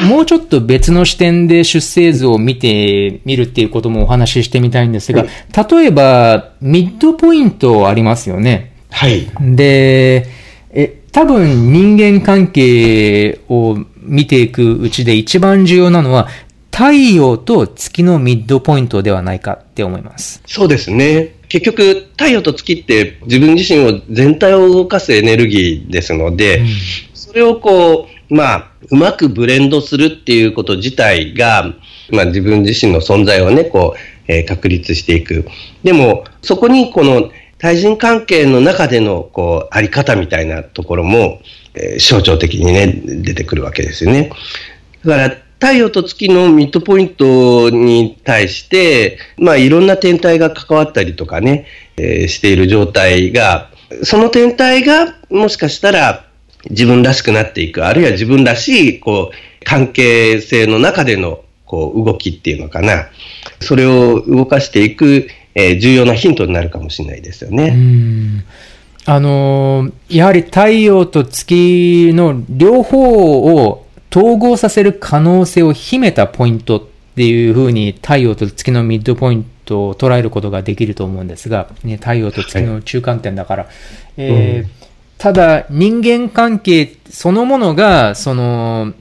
[0.07, 5.25] もうちょっと別の視点で出生図を見てみるっていうこともお話ししてみたいんですが、
[5.67, 8.75] 例えば、ミッドポイントありますよね。
[8.91, 9.27] はい。
[9.41, 10.27] で、
[10.71, 16.27] え、多分人間関係を見ていくうちで一番重要なのは、
[16.71, 20.41] 太陽と月のミッドポイントではないかって思います。
[20.45, 21.35] そうですね。
[21.47, 26.65] 結局、太陽と月って自分自身を全体を動かすエネルギーですので、
[27.13, 31.73] それをこう、まあ、うまくブレンドするっていうこと自体が、
[32.11, 35.47] まあ自分自身の存在をね、こう、えー確立していく。
[35.83, 41.39] でも、そこにこの対人関係の中での、こう、あり方みたいなところも、
[41.75, 44.31] えー象徴的にね、出てくるわけですよね。
[45.05, 51.65] だから、太陽と月のミッドポイントに対して、まあいろんな天体が関わったりとかね、
[51.97, 53.69] えーしている状態が、
[54.03, 56.25] その天体がもしかしたら
[56.69, 63.09] 自分らしくなっていく、あるいは自分らしい、こう、関係性の中での、こう、動きっていうのかな。
[63.59, 67.73] それを動かしていく、えー重要なヒントになるかもしれないですよね。
[69.11, 76.83] んあのーやはり太陽と月の両方を統合させる可能性を秘めたポイントっ
[77.15, 83.67] ていうふうに太陽と月のミッドポイントを捉えることができると思うんですが、ね、太陽と月の中間点だから。
[84.17, 84.85] えー
[85.17, 88.93] ただ人間関係そのものが、その、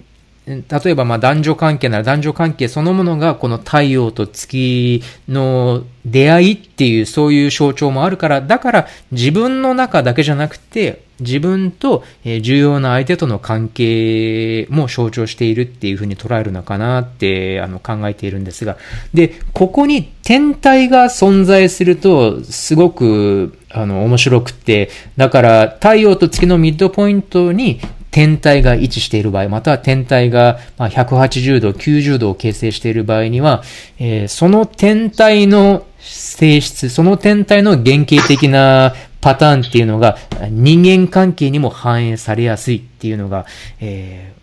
[0.46, 12.04] 例えばまあ男女関係なら男女関係そのものがこの太陽と月の出会いっていうそういう象徴もあるから、だから自分の中だけじゃなくて自分と
[12.42, 18.76] 重要な相手との関係も象徴しているっていうふうに捉えるのかなってあの考えているんですが、
[19.14, 27.80] で、ここに天体が存在するとすごくあの面白くって、だから太陽と月のミッドポイントに
[28.14, 33.64] 天体が位置している場合、または天体がまあ180度、90度を形成している場合には、
[33.98, 40.16] えーその天体の性質、その天体の原型的なパターンっていうのが
[40.48, 43.46] 人間関係にも反映されやすいっていうのが、
[43.80, 44.34] えー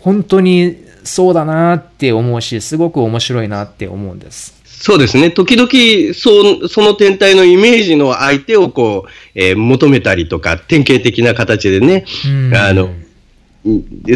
[0.00, 4.60] 本当にそうだなって思うし、すごく面白いなって思うんです。
[4.64, 5.30] そうですね。
[5.30, 5.70] 時々、
[6.12, 12.90] そその天体のイメージの相手をこう、えー求めたりとか、典型的な形でね、うんあの、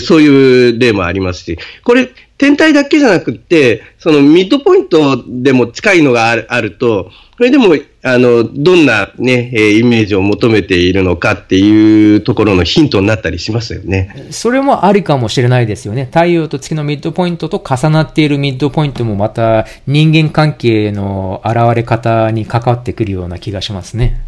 [0.00, 14.28] そういう例もありますし、これ、天体だけじゃなくて、そのミッドポイントでも近いのがあるあると、それでも、あの、どんなね、えイメージを求めているのかっていうところのヒントになったりしますよね。
[14.30, 16.06] それもありかもしれないですよね。
[16.06, 24.25] 太陽と月のミッドポイントと重なっているミッドポイントもまた人間関係の現れ方に関わってくるような気がしますね。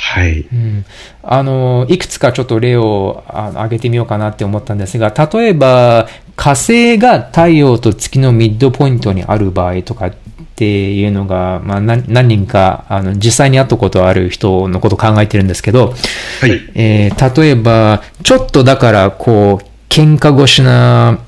[0.00, 0.42] はい。
[0.42, 0.84] うん、
[1.22, 10.14] あの、いくつかちょっと例をあの挙げてみようかなって思ったんですが、例えば火星が太陽と月のミッドポイントにある場合とかっ
[10.54, 16.60] ていうのが、まあ、何何人かあの実際に会ったことある人のことを考えてるんですけど、はい。
[16.74, 21.18] えー例えば、ちょっとだから、こう、喧嘩腰な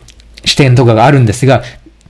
[0.45, 1.63] 視点とかがあるんですが、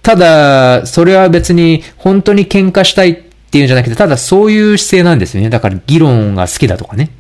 [0.03, 5.51] ただ、それは別に本当に喧嘩したいっていうんじゃなくて、ただそういう姿勢なんですよね。
[5.51, 7.11] だから議論が好きだとかね。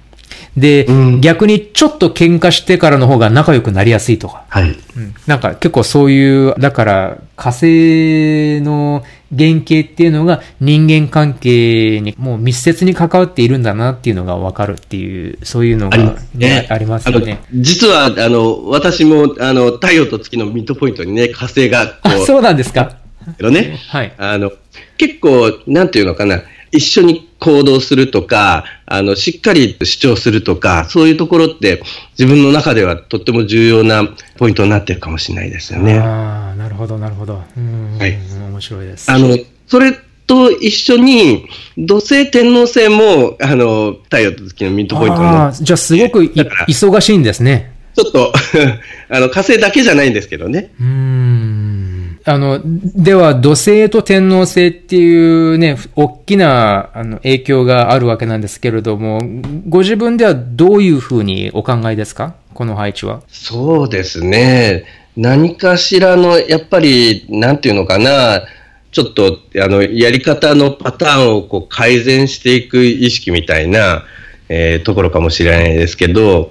[0.56, 4.44] で、うん逆にちょっと喧嘩してからの方が仲良くなりやすいとか。
[4.48, 4.64] はい。
[4.64, 9.04] うんなんか結構そういう、だから火星の
[9.36, 16.66] 原型っていうのが人間関係にもう密接に関わっているんだなっていうのがわかるっていう、そういうのがありますね。
[16.68, 17.40] ありますよね。
[17.54, 22.96] 実は、あの、私も、あの、太陽と月のミッドポイントにね、火星が、こあ、う、そうなんですか。
[23.36, 24.12] けどね、はい。
[24.18, 24.50] あの、
[25.00, 26.42] 結構、なんていうのかな、
[26.72, 31.82] 一緒に行動するとか、あの、しっかり主張するとか、そういうところって
[32.18, 35.98] 自分の中ではとっても重要なポイントになってるかもしれないですよね。
[35.98, 37.42] ああ、なるほど、なるほど。
[37.56, 38.18] うん、はい
[38.50, 39.10] 面白いです。
[39.10, 41.46] あの、それと一緒に、
[41.78, 47.72] 土星天王星も、あの、太陽と月のミッドポイントになあーじゃあすごく忙しいんですね。
[47.94, 48.34] ちょっと、
[49.08, 50.72] あの、火星だけじゃないんですけどね。
[50.78, 51.59] うーん。
[52.24, 59.20] あの、では、土星と天王星っていうね、大きなあの影響があるわけなんですけれども、
[59.68, 62.34] ご自分ではどういうふうにお考えですか？
[62.52, 63.22] この配置は。
[63.28, 64.84] そうですね。
[65.16, 68.42] 何かしらの、やっぱり、なんていうのかな、
[68.92, 74.04] ちょっと、あの、やり方のパターンをこう改善していく意識みたいな、
[74.48, 76.50] えーところかもしれないですけど、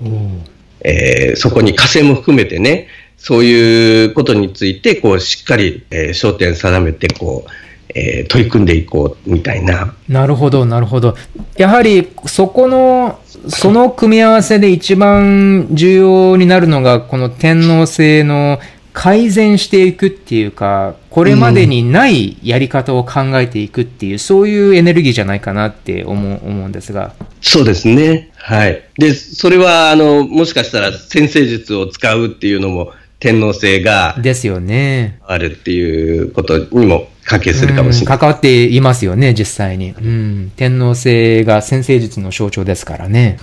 [0.82, 2.88] えーそこに火星も含めてね、
[3.20, 7.52] そういうことについて、こう、しっかり、えー焦点定めて、こう、
[7.94, 9.94] えー取り組んでいこう、みたいな。
[10.08, 11.16] なるほど、なるほど。
[11.58, 18.60] やはり、そこの、その組み合わせで一番重要になるのが、この天皇制の
[18.94, 27.14] 改善していくっていうか、これまでにないやり方を考えていくっていう、そういうエネルギーじゃないかなって思う思うんですが。
[27.42, 28.30] そうですね。
[28.36, 28.84] はい。
[28.98, 35.20] で、それは、あの、もしかしたら先生術を使うっていうのも、天皇制がですよね。
[35.26, 38.16] あるっていうことにも関係するかもしれない。
[38.16, 39.92] うん関わっていますよね、実際に。
[39.92, 40.52] うん。
[40.56, 43.38] 天皇制が先生術の象徴ですからね。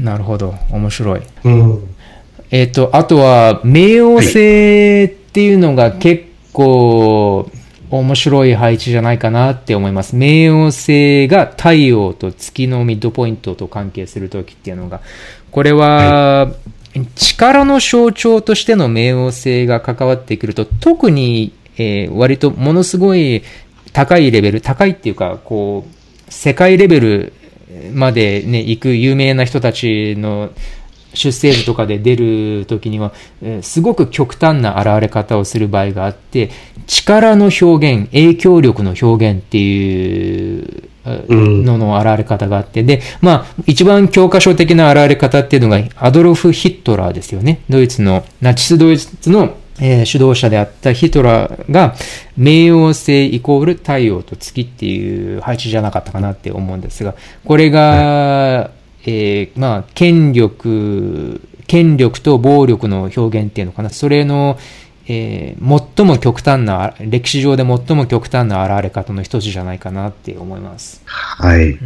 [0.00, 0.54] なるほど。
[0.70, 1.22] 面白い。
[1.44, 1.88] うん
[2.50, 7.50] えっ、と、あとは、冥王星っていうのが結構
[7.90, 10.16] 面白い配置じゃないかなって思います。
[10.16, 15.00] 冥王星が太陽と月のミッドポイントと関係するときっていうのが、
[15.50, 16.52] これは、
[17.04, 23.42] 力の象徴としての冥王星が関わってくると、特に、えー割とものすごい
[23.92, 27.32] 高いレベル、高いっていうか、こう、世界レベル
[27.92, 30.50] までね、行く有名な人たちの
[31.12, 36.50] 出生図とかで出るときには、えーすごく極端な現れ方をする場合があって、
[36.86, 47.60] 力の表現、影響力の表現っていうのの現れ方があって、で、まあ、一番教科書的な現れ方っていうのが、アドルフ・ヒットラーですよね。
[47.68, 51.94] ドイツの、ナチスドイツの、えー主導者であったヒトラーが、
[52.38, 58.70] 冥王星イコール太陽と月っていう配置じゃなかったかなって思うんですが、これが、
[59.04, 63.90] えーまあ、権力、権力と暴力の表現っていうのかな。
[63.90, 64.58] それの、
[65.08, 71.02] えー最も極端な、歴史上で最も極端な現れ方の一つじゃないかなって思います。
[71.04, 71.78] はい。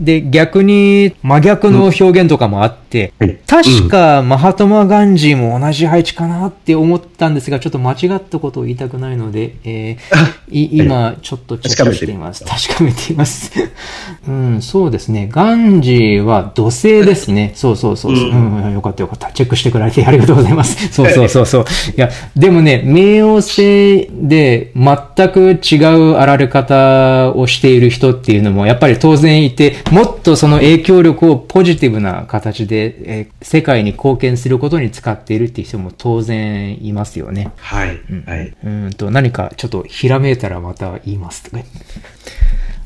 [0.00, 12.44] で、逆に真逆の表現とかもあって、はい確かマハトマ・ガンジーも同じ配置かなって思ったんですが、ちょっと間違ったことを言いたくないので、えーい今ちょっとチェックしています。
[12.44, 13.52] 確かめています。
[14.26, 15.28] うん、そうですね。
[15.30, 17.52] ガンジーは土星ですね。
[17.54, 18.72] そうそうそうそう、うんうん。
[18.74, 19.30] よかったよかった。
[19.32, 20.88] チェックしてくれてありがとうございます。
[20.92, 21.64] そうそうそうそう。
[21.96, 37.50] いや、でもね、冥王星で全く違うあられ方をしている人っていうのもやっぱり当然いて、もっとその影響力をポジティブな形で、えー世界に貢献することに使っているっていう人も当然いますよね。
[37.56, 37.88] はい。
[37.88, 38.48] はい。
[38.62, 41.62] うーんと、何かちょっとひらめいたらまた言いますとか。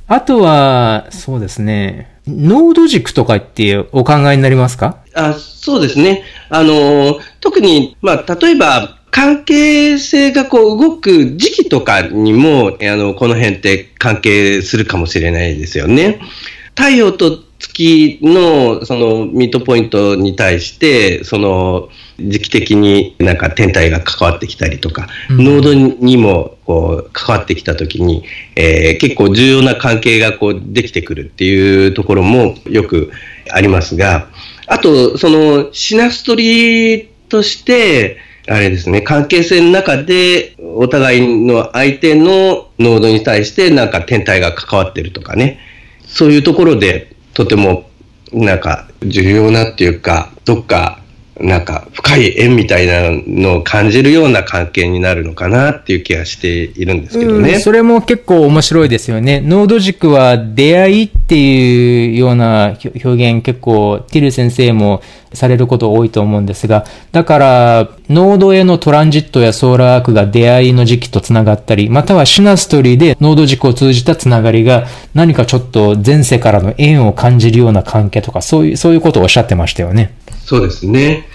[0.06, 4.98] あとは、そうですね、ノード軸とかってお考えになりますか？
[5.14, 6.22] あそうですね。
[6.48, 16.20] あの、特に、まあ、例えば、関係性がこう動く時期とかにも、あの、この辺って関係するかもしれないですよね。
[16.76, 25.44] 太陽と月のそのミッドポイントに対して、その時期的になんか天体が関わってきたりとか、うん。
[25.44, 28.24] 濃度にもこう関わってきたときに、
[28.56, 33.10] えー結構重要な関係がこうできてくるっていうところもよく
[33.50, 34.28] ありますが、
[34.66, 45.58] あと、そのシナストリーとして、あれですね、関係性の中で、お互いの相手の濃度に対して、なんか天体が関わってるとかね、
[46.14, 47.90] そういうところで、とても、
[48.32, 51.00] なんか、重要なっていうか、どっか、
[51.40, 57.54] なんか、深い縁みたいなのを感じるような関係になるのかなっていう気がしているんですけどね。
[57.54, 59.40] うんそれも結構面白いですよね。
[59.40, 65.02] ノード軸は出会いっていうような表表現結構ティル先生も
[65.34, 80.16] されること多いと思うんですが、だからノードへのトランジットやソーラーアークが出会いの時期とつながったり、またはシナストリーでノード軸を通じたつながりが何かちょっと前世からの縁を感じるような関係とか、そういう、そういうことをおっしゃってましたよね。
[80.44, 81.26] そうですね。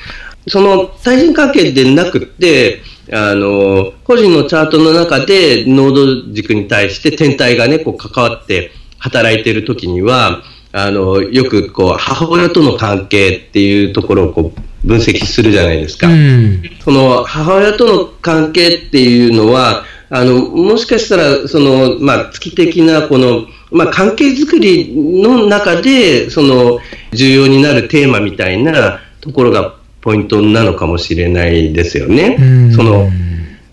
[0.47, 2.81] その対人関係でなくて、
[3.11, 16.07] あの、個人のチャートの中で、濃度軸に対して天体がね、こう関わって働いている時には、あの、よくこう、母親との関係っていうところをこう、分析するじゃないですか。
[16.07, 16.61] うん。
[16.83, 26.79] その母親との関係っていうのは、あの、もしかしたら、その、まあ、月的な、この、まあ、関係づくりの中で、その、
[27.11, 32.37] 重要になるテーマみたいなところがポイントなのかもしれないですよね。
[32.39, 33.09] うんその、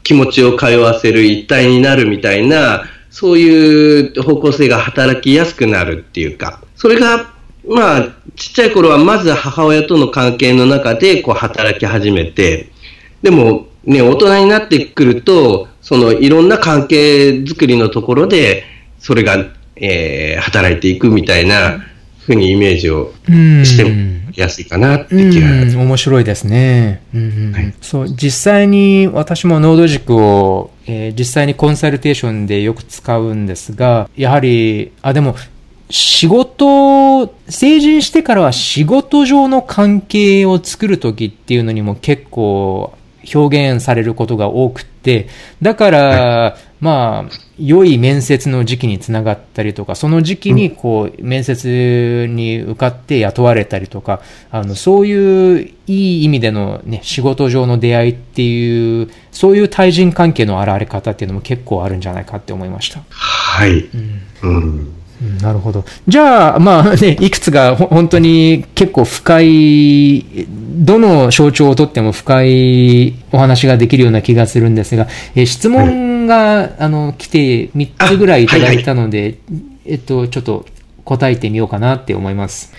[0.02, 2.84] 気持ちを通わせる一体になるみたいな、
[3.18, 7.32] そういう方向性が働きやすくなるっていうか、それが、
[7.66, 8.02] まあ、
[8.34, 12.68] ちっちゃい頃はまず母親との関係の中でこう働き始めて、
[13.22, 18.64] でもね、大人になってくると、そのいろんな関係づくりのところで、
[18.98, 19.46] それが、
[19.76, 21.86] えー働いていくみたいな
[22.26, 23.64] ふうにイメージをうん。
[23.64, 23.92] しても
[24.34, 27.00] やすいかなってう気が、ん、面白いですね。
[27.14, 27.74] うんうんはい。
[27.80, 35.36] そう、実際に私もノード軸を、えー実際にコンサルテーションでよく使うんですが、やはり、あ、でも、
[35.90, 42.92] 仕事、成人してからは仕事上の関係を作るときっていうのにも結構
[43.34, 45.28] 表現されることが多くて、
[45.62, 54.20] だから、まあ、良い面接の時期につながったりとか、その時期にこう、面接に受かって雇われたりとか、
[54.50, 63.00] あの、そういういい意味でのね、仕事上の出会いっていう、そういう対人関係の現れ方っていうのも結構あるんじゃないかって思いました。
[63.08, 63.70] はい。
[63.70, 64.52] うんうん。
[65.22, 65.82] うんなるほど。
[66.06, 79.38] じゃあ、まあね、いくつかほ本当に結構深い、どの象徴をとっても深いお話ができるような気がするんですが、えー質問が、あの来て3つぐらいいただいたので、
[79.84, 80.66] えっと、ちょっと
[81.04, 82.74] 答えてみようかなって思います。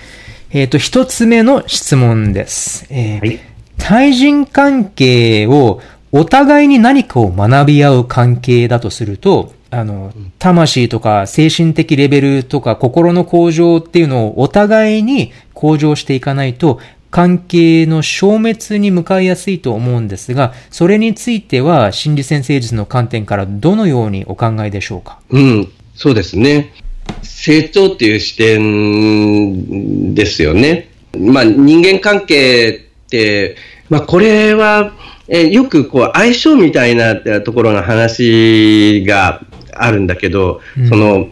[0.51, 2.85] えっと、1つ目の質問です。
[2.89, 3.39] えーはい
[3.77, 5.81] 対人関係を
[6.11, 16.79] お互いに何かを学び合う関係だとすると、あの、魂とか精神的レベルとか心の向上っていうのをお互いに向上していかないと、
[17.09, 25.19] 関係の消滅に向かいやすいと思うんですが、それについては心理先生術の観点からどのようにお考えでしょうか？
[25.29, 26.73] うん、そうですね。
[27.21, 30.89] 成長っていう視点ですよね。
[31.17, 32.69] まあ、人間関係
[33.05, 33.55] って、
[33.89, 34.93] まあ、これは、
[35.29, 39.41] えーよくこう相性みたいなところの話が
[39.73, 41.29] あるんだけど、うんその、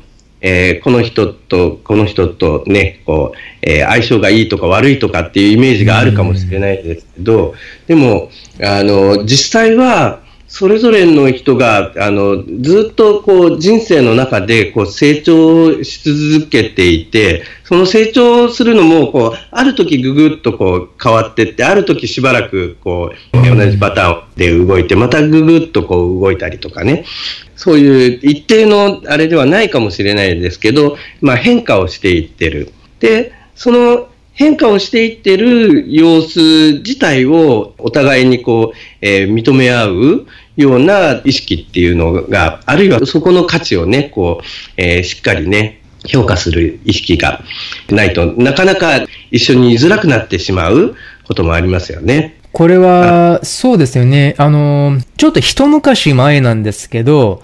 [0.48, 7.56] えーこの人とこの人とね、こう、えー相性がいいとか悪いとかっていうイメージがあるかもしれないですけど、
[7.88, 8.30] でも、
[8.62, 27.06] あの、実際は、それぞれの人が、あの、ずっとこう人生の中でこう成長し続けていて、その成長するのも、こう、ある時ぐぐっとこう変わってって、ある時しばらくこう、同じパターンで動いて、またぐぐっとこう動いたりとかね。
[27.56, 32.72] そういう一定のあれではないかもしれないですけど、まあ変化をしていってる。
[33.00, 36.40] で、その変化をしていってる様子
[36.80, 44.46] 自体をお互いにこう、えー認め合うような意識っていうのが、あるいはそこの価値をね、こう、
[44.78, 47.42] えーしっかりね、評価する意識が
[47.90, 52.40] ないとなかなか一緒に居づらくなってしまうこともありますよね。
[52.52, 54.36] これは、そうですよね。
[54.38, 57.44] あの、ちょっと一昔前なんですけど、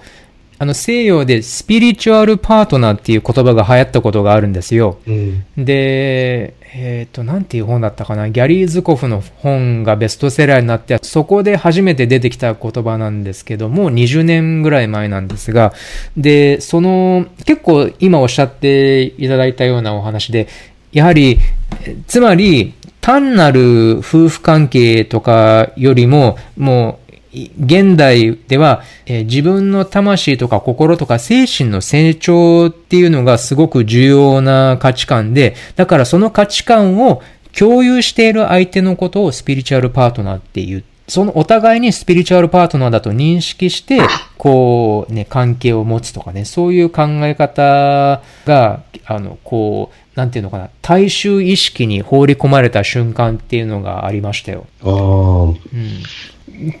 [0.62, 5.00] あの、西洋でスピリチュアルパートナーっていう言葉が流行ったことがあるんですよ。
[5.08, 5.44] うん。
[5.56, 8.30] で、えっ、と、なんていう本だったかな？
[8.30, 15.72] ギャリー・ズコフの本がベストセラーになって、そこで初めて出てきた言葉なんですけども、20年ぐらい前なんですが、
[16.16, 20.46] で、その、結構今おっしゃっていただいたようなお話で、
[20.92, 21.40] やはり、
[21.84, 27.01] えつまり、単なる夫婦関係とかよりも、もう、い
[27.32, 37.22] 現代では、えー自分の魂とか心とか精神の成長っていうのがすごく重要な価値観で、だからその価値観を
[37.56, 40.84] 共有している相手のことをスピリチュアルパートナーっていう。
[41.08, 44.00] そのお互いにスピリチュアルパートナーだと認識して、
[44.38, 54.66] こうね、関係を持つとかね、そういう考え方が、あの、こう、なんていうのかな、大衆意識に放り込まれた瞬間っていうのがありましたよ。
[54.82, 54.90] ああ。
[54.90, 55.56] うん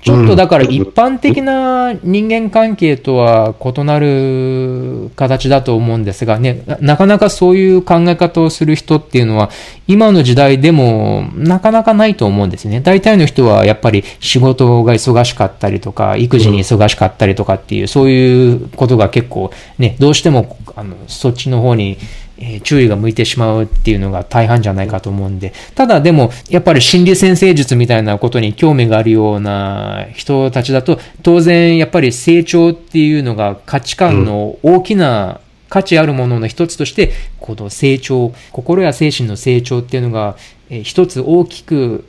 [0.02, 9.50] ちょっとだから一般的な人間関係とは異なる形だと思うんですがね、なかなかそういう考え方をする人っていうのは
[9.88, 12.80] 今の時代でもなかなかないと思うんですね。
[12.80, 21.98] 大体の人はやっぱり仕事が忙しかったりとか、育児に忙しかったりとかっていう、そういうことが結構ね、どうしてもあのそっちの方に
[22.44, 40.36] え注意が向いてしまうっていうのが大半じゃないかと思うんで、ただでも、やっぱり心理先生術みたいなことに興味があるような人たちだと、当然やっぱり成長っていうのが価値観の大きな価値あるものの一つとして、この成長、心や精神の成長っていうのが、
[40.68, 42.04] え一つ大きく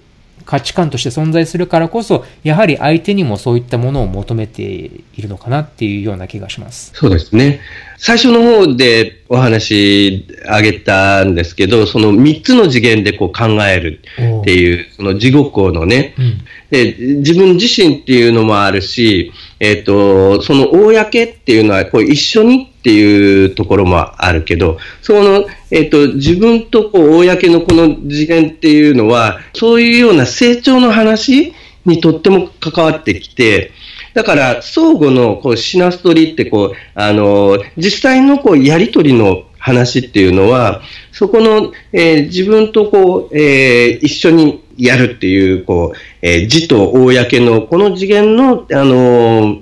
[0.46, 6.91] 価値観として存在するからこそ、やはり相手にもそういったものを求めているのかなっていうような気がします。
[6.94, 7.62] そうですね。
[7.98, 14.02] 最初の方でお話あげたんですけど、その3つの次元でこう考える
[14.41, 16.41] っていう、その地獄のね、うん、
[16.74, 31.53] で、自分自身っていうのもあるし、えっ、ー、と、その公っていうのはこう一緒にっていうところもあるけど、その、えっ、ー、と、自分とこう、公のこの次元っていうのは、そういうような成長の話
[31.86, 33.71] にとっても関わってきて、
[34.15, 49.61] だから、相互のこうシナストリって、こう、あの、実際のこう、やりとりの話っていうのは、そこの、えー、自分とこう、えー、一緒にやるっていう、こう、えー、字と公のこの次元の、あの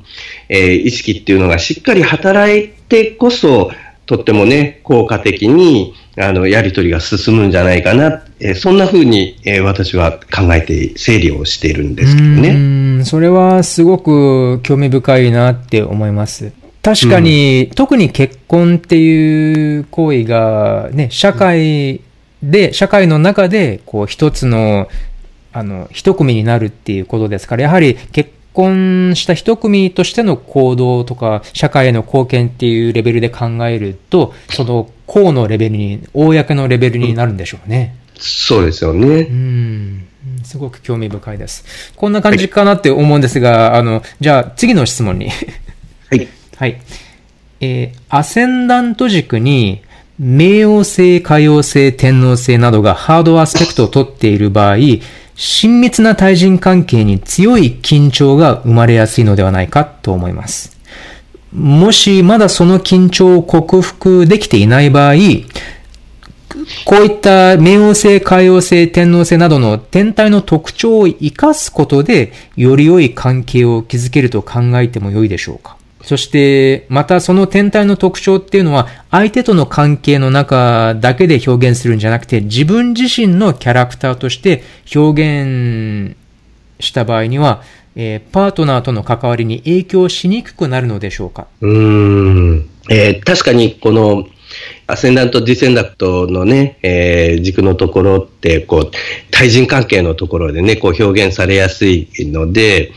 [0.49, 3.71] えー、意識っていうのがしっかり働いてこそ、
[4.05, 12.49] とってもね、効果的に、あの、やりとりが進むんじゃないかな、えー、そんな風に、えー、私は考えて整理をしているんですけどね。
[12.49, 16.51] うんそれはすごく興味深いなって思います。
[16.81, 22.01] 確かに、うん、特に結婚っていう行為がね、社会
[22.43, 24.87] で、社会の中で、こう、一つの、
[25.53, 37.95] あの、一組になるっていうことですから、やはり結婚した一組としての行動とか、社会への貢献っていうレベルで考えると、その、公のレベルに、公のレベルになるんでしょうね。
[38.15, 39.07] うん、そうですよね。
[39.21, 40.07] うん。
[40.43, 41.93] すごく興味深いです。
[41.95, 45.29] こんな感じかなって思うんですが、はい、あの、じゃあ次の質問に。
[45.29, 46.27] はい。
[46.57, 46.81] はい。
[47.59, 49.81] えー、アセンダント軸に、
[50.21, 54.75] 冥王星、海王星、天王星などがハードアスペクトをとっている場合、
[55.35, 60.77] 親密な対人関係に強い緊張が生まれやすいのではないかと思います。
[61.51, 65.13] もしまだその緊張を克服できていない場合、
[66.85, 75.77] こういった冥王星、海王星、天王星などの天体の特徴を活かすことで、より良い関係を築けると考えても良いでしょうか？
[76.03, 84.63] そして、またその天体の特徴っていうのは、相手との関係の中だけで表現するんじゃなくて、自分自身のキャラクターとして
[84.95, 86.15] 表現
[86.79, 87.61] した場合には、
[87.95, 91.47] えー、パートナーとの関わりに影響しにくくなるのでしょうか？
[91.59, 94.25] うん、えー、確かにこの、
[94.87, 98.91] アセンダント、ディセンダクトのね、えー、軸のところって、こう、
[99.29, 102.91] 対人関係のところでね、こう表現されやすいので、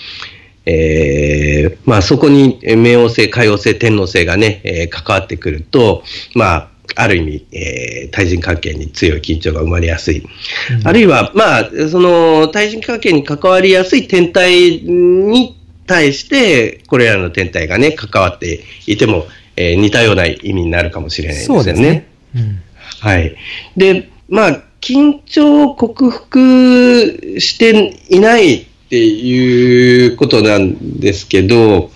[0.67, 6.03] えー、まあそこに冥王星、海王星、天王星がね、えー、関わってくると、
[6.35, 10.21] まあ、ある意味、えー、対人関係に強い緊張が生まれやすい。
[10.21, 21.65] うん、あるいは、まあ、その、対人関係に関わりやすい天体に対して、これらの天体がね、関わっていても、えー、似たような意味になるかもしれないですよね。
[21.65, 22.09] そうですね。
[22.37, 22.63] うん、
[23.01, 23.37] はい。
[23.77, 31.91] で、まあ、緊張を克服していないっていうことなんですけど、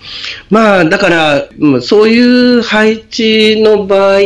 [0.49, 1.49] まあ、だから、
[1.81, 2.19] そうい
[2.57, 4.19] う配置の場合、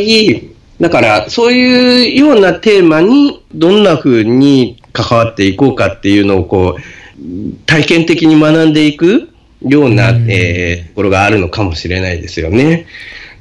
[0.80, 9.30] だから、そういうようなテーマにどんな風に関わっていこうかっていうのを、こう、体験的に学んでいく
[9.62, 12.86] ような、えー、ところがあるのかもしれないですよね。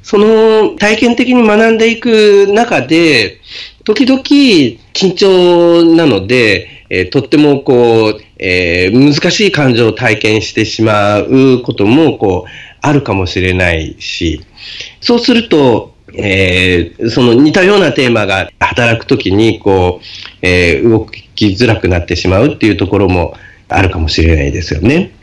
[0.03, 3.39] その体験的に学んでいく中で、
[3.85, 12.49] 時々緊張なので、えー、とってもこう、えー、難しい感情を体験してしまうことも、こう、
[12.81, 14.45] あるかもしれないし、
[15.01, 20.05] そうすると、えー、その似たようなテーマが働くときに、こう、
[20.43, 23.33] えー、動きづらくなってしまうっていうところも
[23.69, 25.13] あるかもしれないですよね。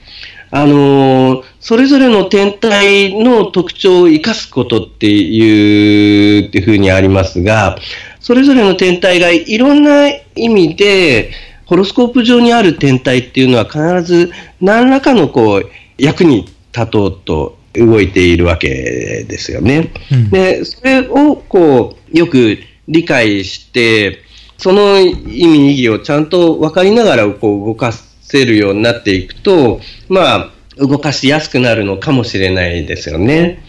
[0.50, 7.78] あのー、それぞれの天体の特徴を生かすことっていうふうにありますが、
[8.18, 11.30] それぞれの天体がいろんな意味で、
[11.70, 19.92] ホロスコープ上にある天体っていうのは必ず何らかのこう役に立とうと動いているわけですよね。
[20.10, 22.58] うん、で、それをこうよく
[22.88, 24.18] 理解して、
[24.58, 33.62] その意味意義をちゃんと分かりながらこう動かせるようになっていくと、まあ、動かしやすくなるのかもしれないですよね。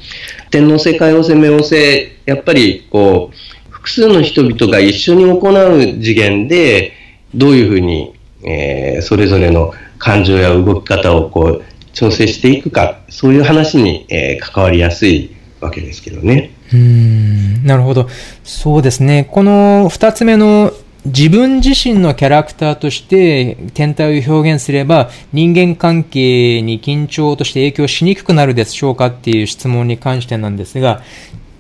[0.49, 6.93] 天皇制、海王制、冥王制、やっぱりこう、複数の人々が一緒に行う次元で、
[7.36, 8.14] どういうふうに、
[8.44, 11.64] えー、それぞれの感情や動き方をこう
[11.94, 16.52] 調整していくか、そういう話に、えー、関わりやすいわけですけどね。
[16.74, 18.08] うん、なるほど。
[18.44, 19.28] そうですね。
[19.30, 20.72] この二つ目の
[21.06, 31.02] 自分自身のキャラクターとして天体を表現すれば人間関係に緊張として影響しにくくなるでしょうかっていう質問に関してなんですが、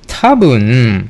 [0.07, 1.09] 多分、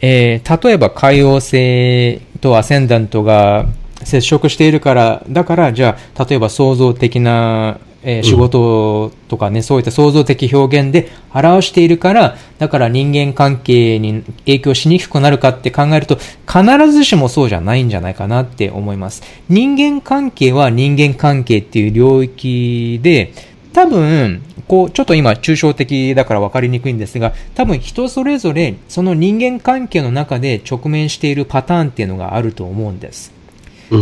[0.00, 3.66] えー、例えば海王星とアセンダントが
[4.04, 19.22] 接触しているから、だから、じゃあ、例えば創造的な、えー、仕事とかね、うん、そういった創造的表現で表しているから、だから人間関係に影響しにくくなるかって考えると、必ずしもそうじゃないんじゃないかなって思います。
[19.48, 23.32] 人間関係は人間関係っていう領域で、
[23.72, 33.33] 多分、こう、ちょっと今、抽象的だから分かりにくいんですが、多分人それぞれ、その人間関係の中で直面しているパターンっていうのがあると思うんです。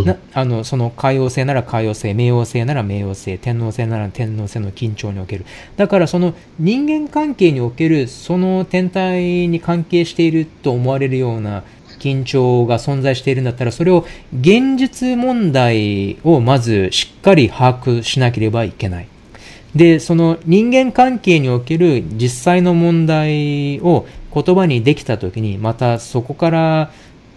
[0.05, 5.45] なあのその海王星なら海王星、冥王星なら冥王星、天王星なら天王星の緊張における。
[5.77, 11.63] だからその人間関係におけるその天体に関係していると思われるような
[11.99, 14.05] 緊張が存在しているんだったら、それを
[14.41, 19.09] 現実問題をまずしっかり把握しなければいけない。
[19.75, 26.91] で、その人間関係における実際の問題を言葉にできたときに、またそこから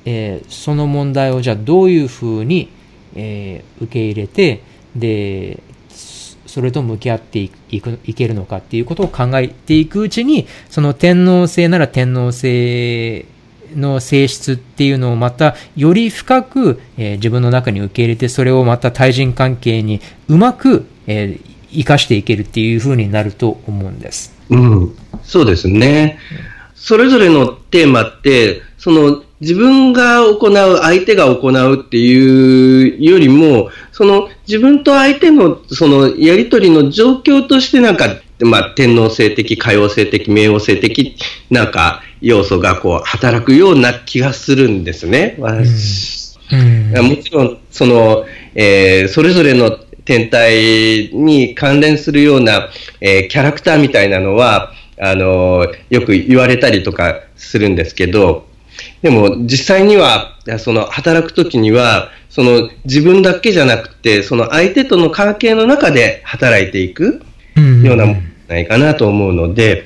[0.05, 2.69] えー、その問題をじゃあどういうふうに、
[3.15, 4.61] えー、受け入れて、
[4.95, 5.61] で、
[6.45, 7.49] それと向き合ってい
[7.81, 13.25] くいけるのかっていうことを考えていくうちに、その天皇制なら天皇制
[13.75, 24.33] の性質っていうのをまたより深く、えー、自分の中に受け入れて、それをまた対人関係にうまく、えー、生かしていけるっていうふうになると思うんです。
[24.49, 26.19] うん、そうですね。
[26.75, 38.07] それぞれのテーマって、その自分が行う、相手が行うっていうよりも、その自分と相手のそのやりとりの状況としてなんか、
[38.39, 41.15] まあ、天皇制的、歌謡性的、冥王性的、
[41.51, 45.35] なんか要素がこう働くような気がするんですね。
[46.51, 46.95] うん。
[46.97, 48.25] うん、もちろん、その、
[48.55, 49.69] えー、それぞれの
[50.05, 52.69] 天体に関連するような、
[52.99, 58.47] えー、キャラクターみたいなのは、あのー、よく言われたりとかするんですけど、
[59.01, 67.21] でも実際には、その働くときには、その自分だけじゃなくて、その相手との関係の中で働いていく
[67.83, 69.85] ようなものないかなと思うので、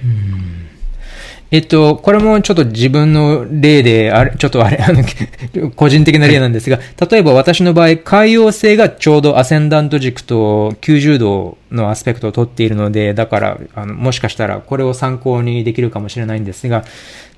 [1.51, 5.03] えっと、これもちょっと自分の例で、あれ、ちょっとあれ、あの、
[5.75, 6.79] 個人的な例なんですが、
[7.09, 16.83] 例えば私の場合、海洋性がちょうどアセンダント軸と90度のアスペクトを取っているので、だから、あの、もしかしたらこれを参考にできるかもしれないんですが、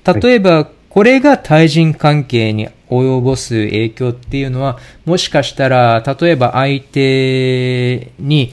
[0.04, 8.52] 例えば、これが対人関係に及ぼす影響っていうのは、もしかしたら、例えば相手に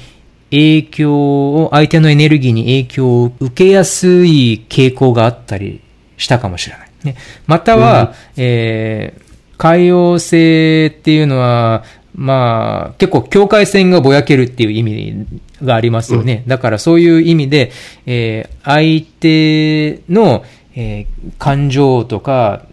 [0.50, 1.14] 影響
[1.54, 5.82] を、相手のエネルギーに影響を受けやすい傾向があったり
[6.16, 6.90] したかもしれない。
[7.04, 7.16] ね、
[7.46, 9.22] または、うん、えー、
[9.58, 11.84] 海洋性っていうのは、
[12.16, 15.26] まあ、結構境界線がぼやけるっていう意味
[15.62, 16.44] がありますよね。
[16.44, 17.74] うん、だからそういう意味で、
[18.06, 20.46] えー、相手の、
[20.82, 22.64] えー、感情とか、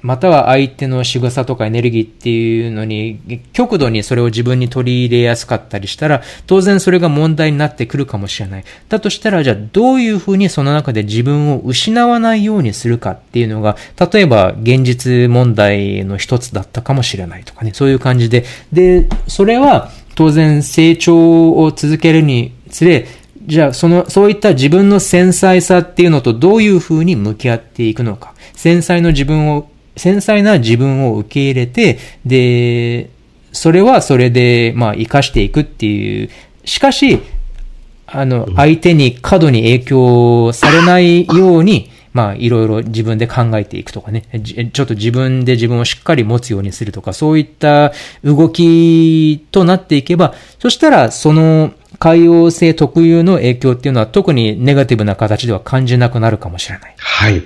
[0.00, 8.64] または相手の仕草とかエネルギーっていうのに、極度にそれを自分に取り入れやすかったりしたら、当然それが問題になってくるかもしれない。
[8.88, 13.76] だとしたら、じゃあどういうふうにその中で自分を失わないようにするかっていうのが、
[14.12, 18.44] 例えば現実問題の一つだったかもしれないとかね、そういう感じで。
[18.72, 23.08] で、それは当然成長を続けるにつれ、
[23.48, 28.34] じゃあ、その、そういった自分の繊細さっていうのとどういうふうに向き合っていくのか。
[28.52, 33.08] 繊細の自分を、繊細な自分を受け入れて、で、
[33.52, 36.30] それはそれで、まあ、活かしていくっていう。
[36.66, 37.20] しかし、
[38.06, 47.92] あの、相手に過度に影響されないように、まあ、いろいろ自分で考えていくとかね、ちょっと自分で自分をしっかり持つようにするとか、そういった
[48.22, 56.94] 動きとなっていけば、そしたら、その、海洋性特有の影響っていうのは特にネガティブな形では感じなくなるかもしれない。
[56.96, 57.42] はい。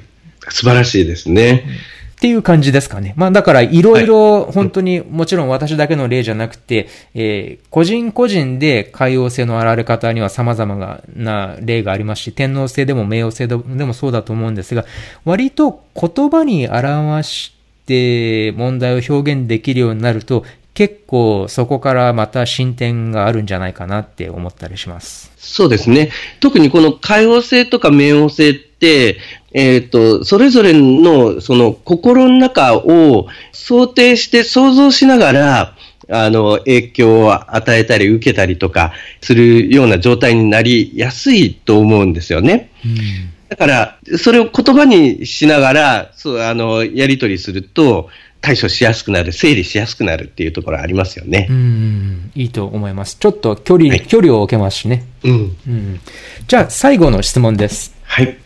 [0.48, 1.64] 素晴らしいですね。
[2.12, 3.14] っていう感じですかね。
[3.16, 14.84] まあだからいろいろ本当にもちろん私だけの例じゃなくて、えー、個人個人で海洋性の現れ方には様々な例がありますし、天皇制でも冥王制でもそうだと思うんですが、
[15.24, 20.44] 割と言葉に表して問題を表現できるようになると、
[20.74, 25.32] 結構そこからまた進展があるんじゃないかなって思ったりします。
[25.36, 26.10] そうですね。
[26.40, 29.18] 特にこの海王星とか冥王星って、
[29.52, 35.76] えっ、ー、と、それぞれのその心の中を想定して想像しながら、
[36.08, 42.70] あの、影響を与えたり受けたりとかするような状態になりやすいと思うんですよね。
[42.84, 48.08] うんだから、それを言葉にしながら、そう、あの、やり取りすると、
[48.42, 51.46] 対処しやすくなる、整理しやすくなるっていうところありますよね。
[51.48, 53.16] うん、いいと思います。
[53.18, 55.04] ちょっと距離、はい、距離を置けますしね。
[55.22, 55.56] うん。
[55.66, 56.00] うん、
[56.48, 57.94] じゃあ、最後の質問です。
[58.02, 58.36] はい。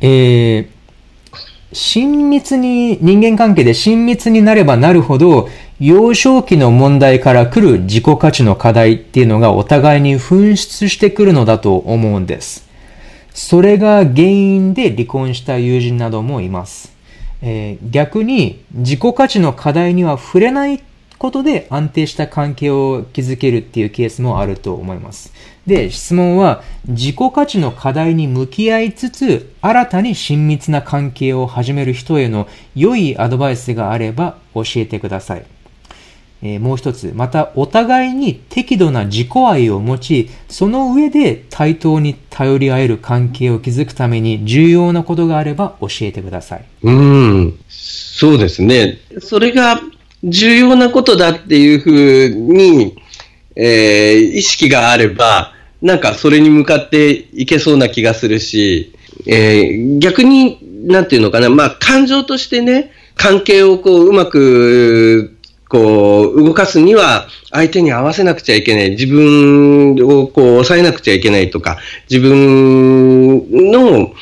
[0.00, 0.66] えー、
[1.74, 12.66] 親密に、人間関係で親密になればなるほど、幼少期の問題から来る自己価値の課題っていうのがお互いに噴出してくるのだと思うんです。
[13.34, 16.89] それが原因で離婚した友人などもいます。
[17.42, 20.82] えー、逆に自己価値の課題には触れない
[21.18, 25.32] ことで安定した関係を築けるっていうケースもあると思います。
[25.66, 35.59] で、質問は自己価値の課題に向き合いつつ新たに親密な関係を始める人への良いアドバイスがあれば教えてください。
[36.42, 46.64] えー、もう一つ、またお互いに適度な自己愛を持ち、その上で対等に頼り合える関係を築くために重要なことがあれば教えてください。
[46.82, 48.98] うん、そうですね。
[49.20, 49.80] それが
[50.24, 52.96] 重要なことだっていうふうに、
[53.54, 58.94] えー、意識があれば、なんかそれに向かっていけそうな気がするし、
[59.26, 65.36] えー、逆に、なんていうのかな、まあ感情としてね、関係をこううまく
[65.70, 68.90] こう、動かすには、相手に合わせなくちゃいけない。
[68.90, 71.78] 自分をこう、抑えなくちゃいけないとか、
[72.10, 74.12] 自分の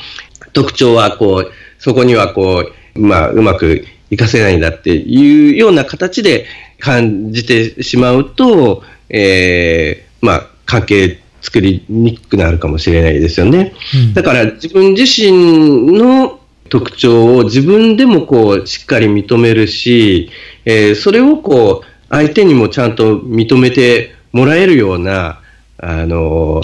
[0.52, 6.44] 特徴はこう、そこにはこう、まあ、うまく活かせないんだっていうような形で
[6.78, 13.72] 感じてしまうと、えー、まあ、関係作りにくくなるかもしれないですよね。
[13.94, 16.37] うん、だから自分自身の
[16.68, 20.30] 特徴を自分でもこうしっかり認めるし、
[20.64, 25.40] えー、それをこう相手にもちゃんと認めてもらえるような、
[25.78, 26.62] あの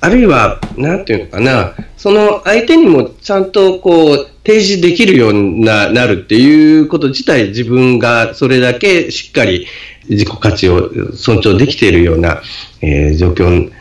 [0.00, 9.66] あるいは、なんていうのかな、その相手にもちゃんとこう提示できるようになるっていうこと自体、自分がそれだけしっかり
[10.08, 12.42] 自己価値を尊重できているような、
[12.80, 13.72] えー、状況に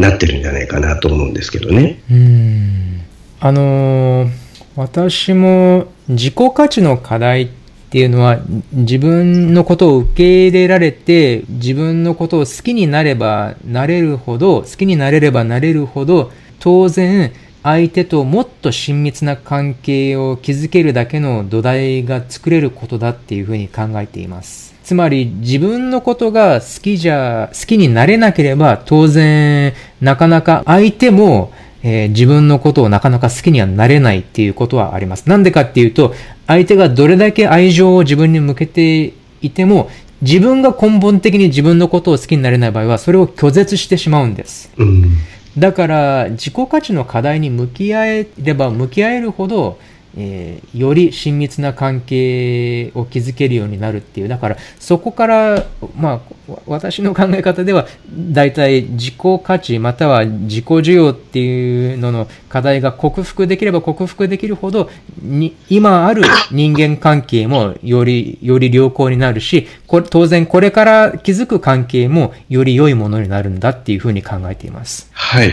[0.00, 2.00] なってるんじゃないかなと思うんですけどね。
[2.10, 3.00] うん
[3.40, 4.37] あのー
[4.78, 7.48] 私も自己価値の課題っ
[7.90, 8.38] ていうのは
[8.72, 17.32] 自分のことを受け入れられて自分のことを好きになればなれるほど好きになれればなれるほど当然
[17.64, 24.76] 相手ともっと親密な関係を築けるだけの土台が作れることだっていうふうに考えています。
[24.84, 31.52] つまり自分のことが好きじゃ、好きになれなければ当然なかなか相手も
[31.82, 35.28] えー、自分のことをなかなか好きにはなれないっていうことはあります。
[35.28, 36.14] なんでかっていうと、
[36.46, 39.12] 相手がどれだけ愛情を自分に向けて
[39.42, 39.90] いても、
[40.22, 44.72] 自分が根本的に自分のことを好きになれない場合は、それを拒絶してしまうんです。
[44.76, 45.18] うん、
[45.56, 49.78] だから、自己価値の課題に向き合えれば向き合えるほど、
[50.16, 54.28] えー、より親密な関係を築けるようになるっていう。
[54.28, 64.90] だから、そこから、まあ、私の考え方では、大体自己価値または自己需要っていうのの課題が克服できれば克服できるほど、
[65.20, 75.10] に今ある人間関係もより、より良好になるし、これ当然これから築く関係もより良いものになるんだっていうふうに考えています。
[75.12, 75.52] はい。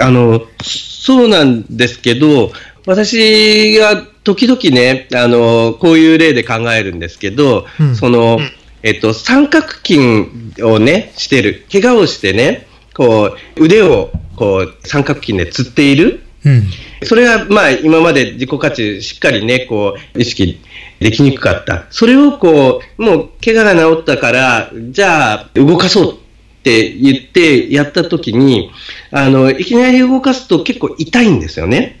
[0.00, 2.52] あの、そうなんですけど、
[2.86, 8.38] 私が時々ね、あの、こういう例で考えるんですけど、うん、その、
[8.82, 11.64] えっと、三角筋をね、してる。
[11.70, 16.22] 怪我をしてね、こう、腕を、こう、三角筋でつっている。
[16.44, 16.64] うん、
[17.04, 20.60] それが、まあ、今まで自己価値しっかりね、こう、意識
[20.98, 21.86] できにくかった。
[21.90, 26.16] それをこう、もう、怪我が治ったから、じゃあ、動かそうっ
[26.64, 28.72] て言ってやった時に、
[29.12, 32.00] あの、いきなり動かすと結構痛いんですよね。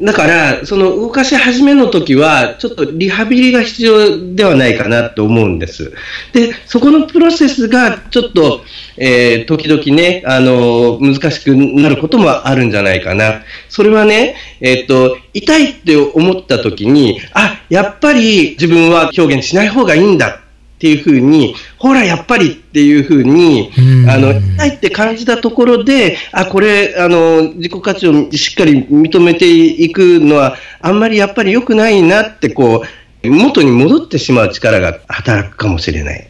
[0.00, 5.92] だから、その動かし始めの時は、ちょっとリハビリが必要ではないかなと思うんです。
[6.32, 8.64] で、そこのプロセスがちょっと、
[8.96, 13.42] えー、時々ね、あの、難しくなることもあるんじゃないかな。
[13.68, 20.41] それはね、えっ、と、痛いって思った時に、あ、やっぱり自分は表現しない方がいいんだ
[20.82, 23.70] っていうふうに、ほら、やっぱりっていうふうに、
[24.08, 32.82] あの、痛いって感じたところで、あ、これ、あの、自己価値をしっかり認めていくのは、あんまりやっぱり良くないなって、こ
[33.22, 36.28] う、元に戻ってしまう力が働くかもしれない。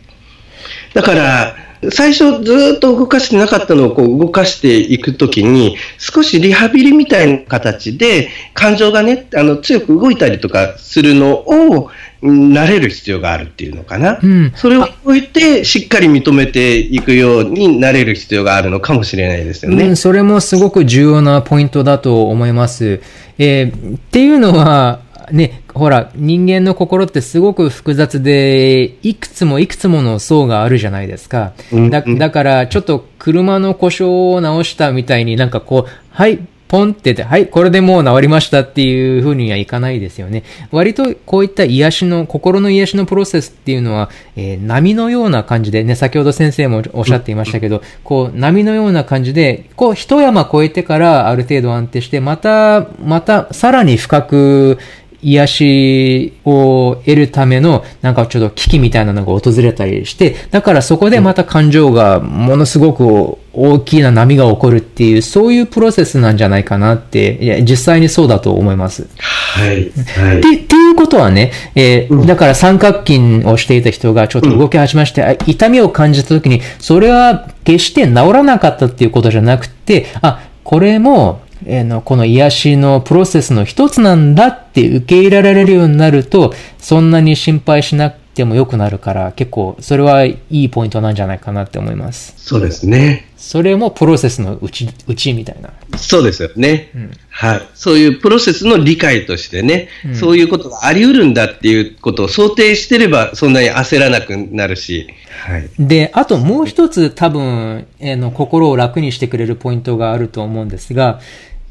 [0.93, 1.57] だから、
[1.91, 11.91] 最初ずっと動かしてなかったのをこう動かしていくときに、少しリハビリみたいな形で、感情がね、あの、強く動いたりとかするのを、
[12.23, 14.21] 慣れる必要があるっていうのかな。
[14.23, 19.89] うん、それを置いて、しっかり認めていくようになれる必要があるのかもしれないですよね。
[19.89, 23.01] うん、それもすごく重要なポイントだと思います。
[23.39, 25.01] えー、っていうのは、
[25.33, 31.53] ね、ほら、人間の心ってすごく複雑で、いくつもいくつもの層があるじゃないですか。
[31.91, 36.41] だだから、ちょっと車の故障を直したみたいになんかこう、はい、
[36.73, 40.43] ポンってて、はい、これでもう治りましたっていうふうにはいかないですよね。
[40.71, 54.79] 割とこういった癒しの、心の癒しのプロセスっていうのは、えー、波のような感じでね、先ほど先生もおっしゃっていましたけど、こう、波のような感じで、こう、一山越えてからある程度安定して、また、また、さらに深く、
[55.23, 69.07] 癒しを得るための、なんかちょっと危機みたいなのが訪れたりして、だからそこでまた感情がものすごく大きな波が起こるっていう、そういうプロセスなんじゃないかなって、いや、実際にそうだと思います。
[69.19, 69.93] はい。
[70.17, 70.39] はい。
[70.39, 92.35] っていうことはね、えー、だから三角筋をしていた人がちょっと動き始めまして、うん、痛みを感じた時に、それは決して治らなかったっていうことじゃなくて、あ、これもえの、この癒しのプロセスの一つなんだって受け入れられるようになると、そんなに心配しなくくても良くなるから、結構、それはいいポイントなんじゃないかなって思います。
[92.39, 93.27] そうですね。
[93.37, 95.71] それもプロセスのうち、うちみたいな。
[95.99, 96.91] そうですよね。
[96.95, 97.63] うん、はい。
[97.75, 105.09] そういうプロセスの理解としてね、うん、そういうことがあり得るんだっていうことを想定してれば、そんなに焦らなくなるし。
[105.45, 105.69] はい。
[105.79, 111.21] で、あともう一つ多分、えー、の、心を楽にしてくれるポイントがあると思うんですが、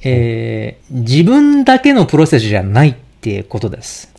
[0.03, 4.11] えー、自分だけのプロセスじゃないっってことです。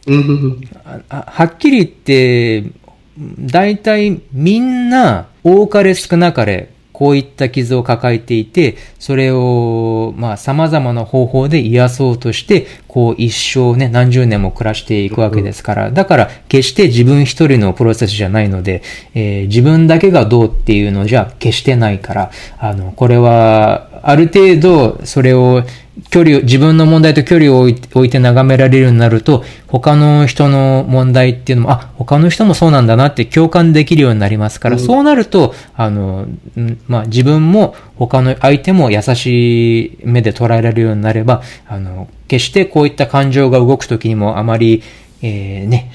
[1.09, 2.71] はっきり言って、
[3.19, 4.83] 大体みん。
[4.93, 18.83] な多かれ少なかれこういった傷を抱えていて、それを、まあ、様々な方法で癒そうとして、こう一生ね、何十年も暮らしていくわけですから、だから決して自分一人のプロセスじゃないので、
[19.15, 25.63] えー、自分だけがどうっていうのじゃ決してないから、あの、これは、ある程度、それを
[26.11, 36.27] 距離を、自分の問題と距離を置いて眺められるようになると、他の人の問題っていうのも、あ、他の人もそうなんだなって共感できるようになりますから、うん、そうなると、あの、
[36.89, 44.83] まあ、自分も他の相手も優しい目で捉えられるようになれば、あの、決してこういった感情が動くときにもあまり、
[45.21, 45.93] えー、ね、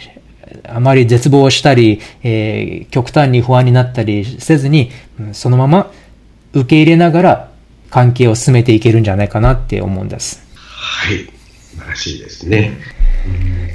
[0.68, 4.92] あまり絶望したり、えー、極端に不安になったりせずに、
[5.34, 5.92] そのまま
[6.54, 7.47] 受け入れながら
[7.90, 10.46] 関係を進めていけるんじゃないかなって思うんです。
[10.56, 11.26] はい。
[11.78, 12.78] 素晴らしいですね。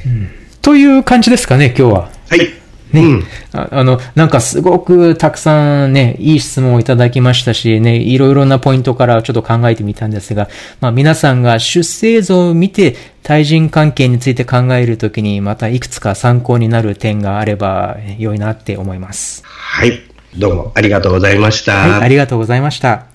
[0.04, 2.10] うん、という感じですかね、今日は。
[2.28, 2.62] はい。
[2.92, 10.48] ね、うん、ああの、なんかすごくたくさんね、いい質問をいただきましたしね、いろいろなポイントからちょっと考えてみたんですが、
[10.80, 19.42] まあ皆さんが出生図を見て対人関係について考えるときにまたいくつか参考になる点があれば良いなって思います。
[19.44, 20.00] はい。
[20.36, 21.74] どうもありがとうございました。
[21.74, 23.06] はい、ありがとうございました。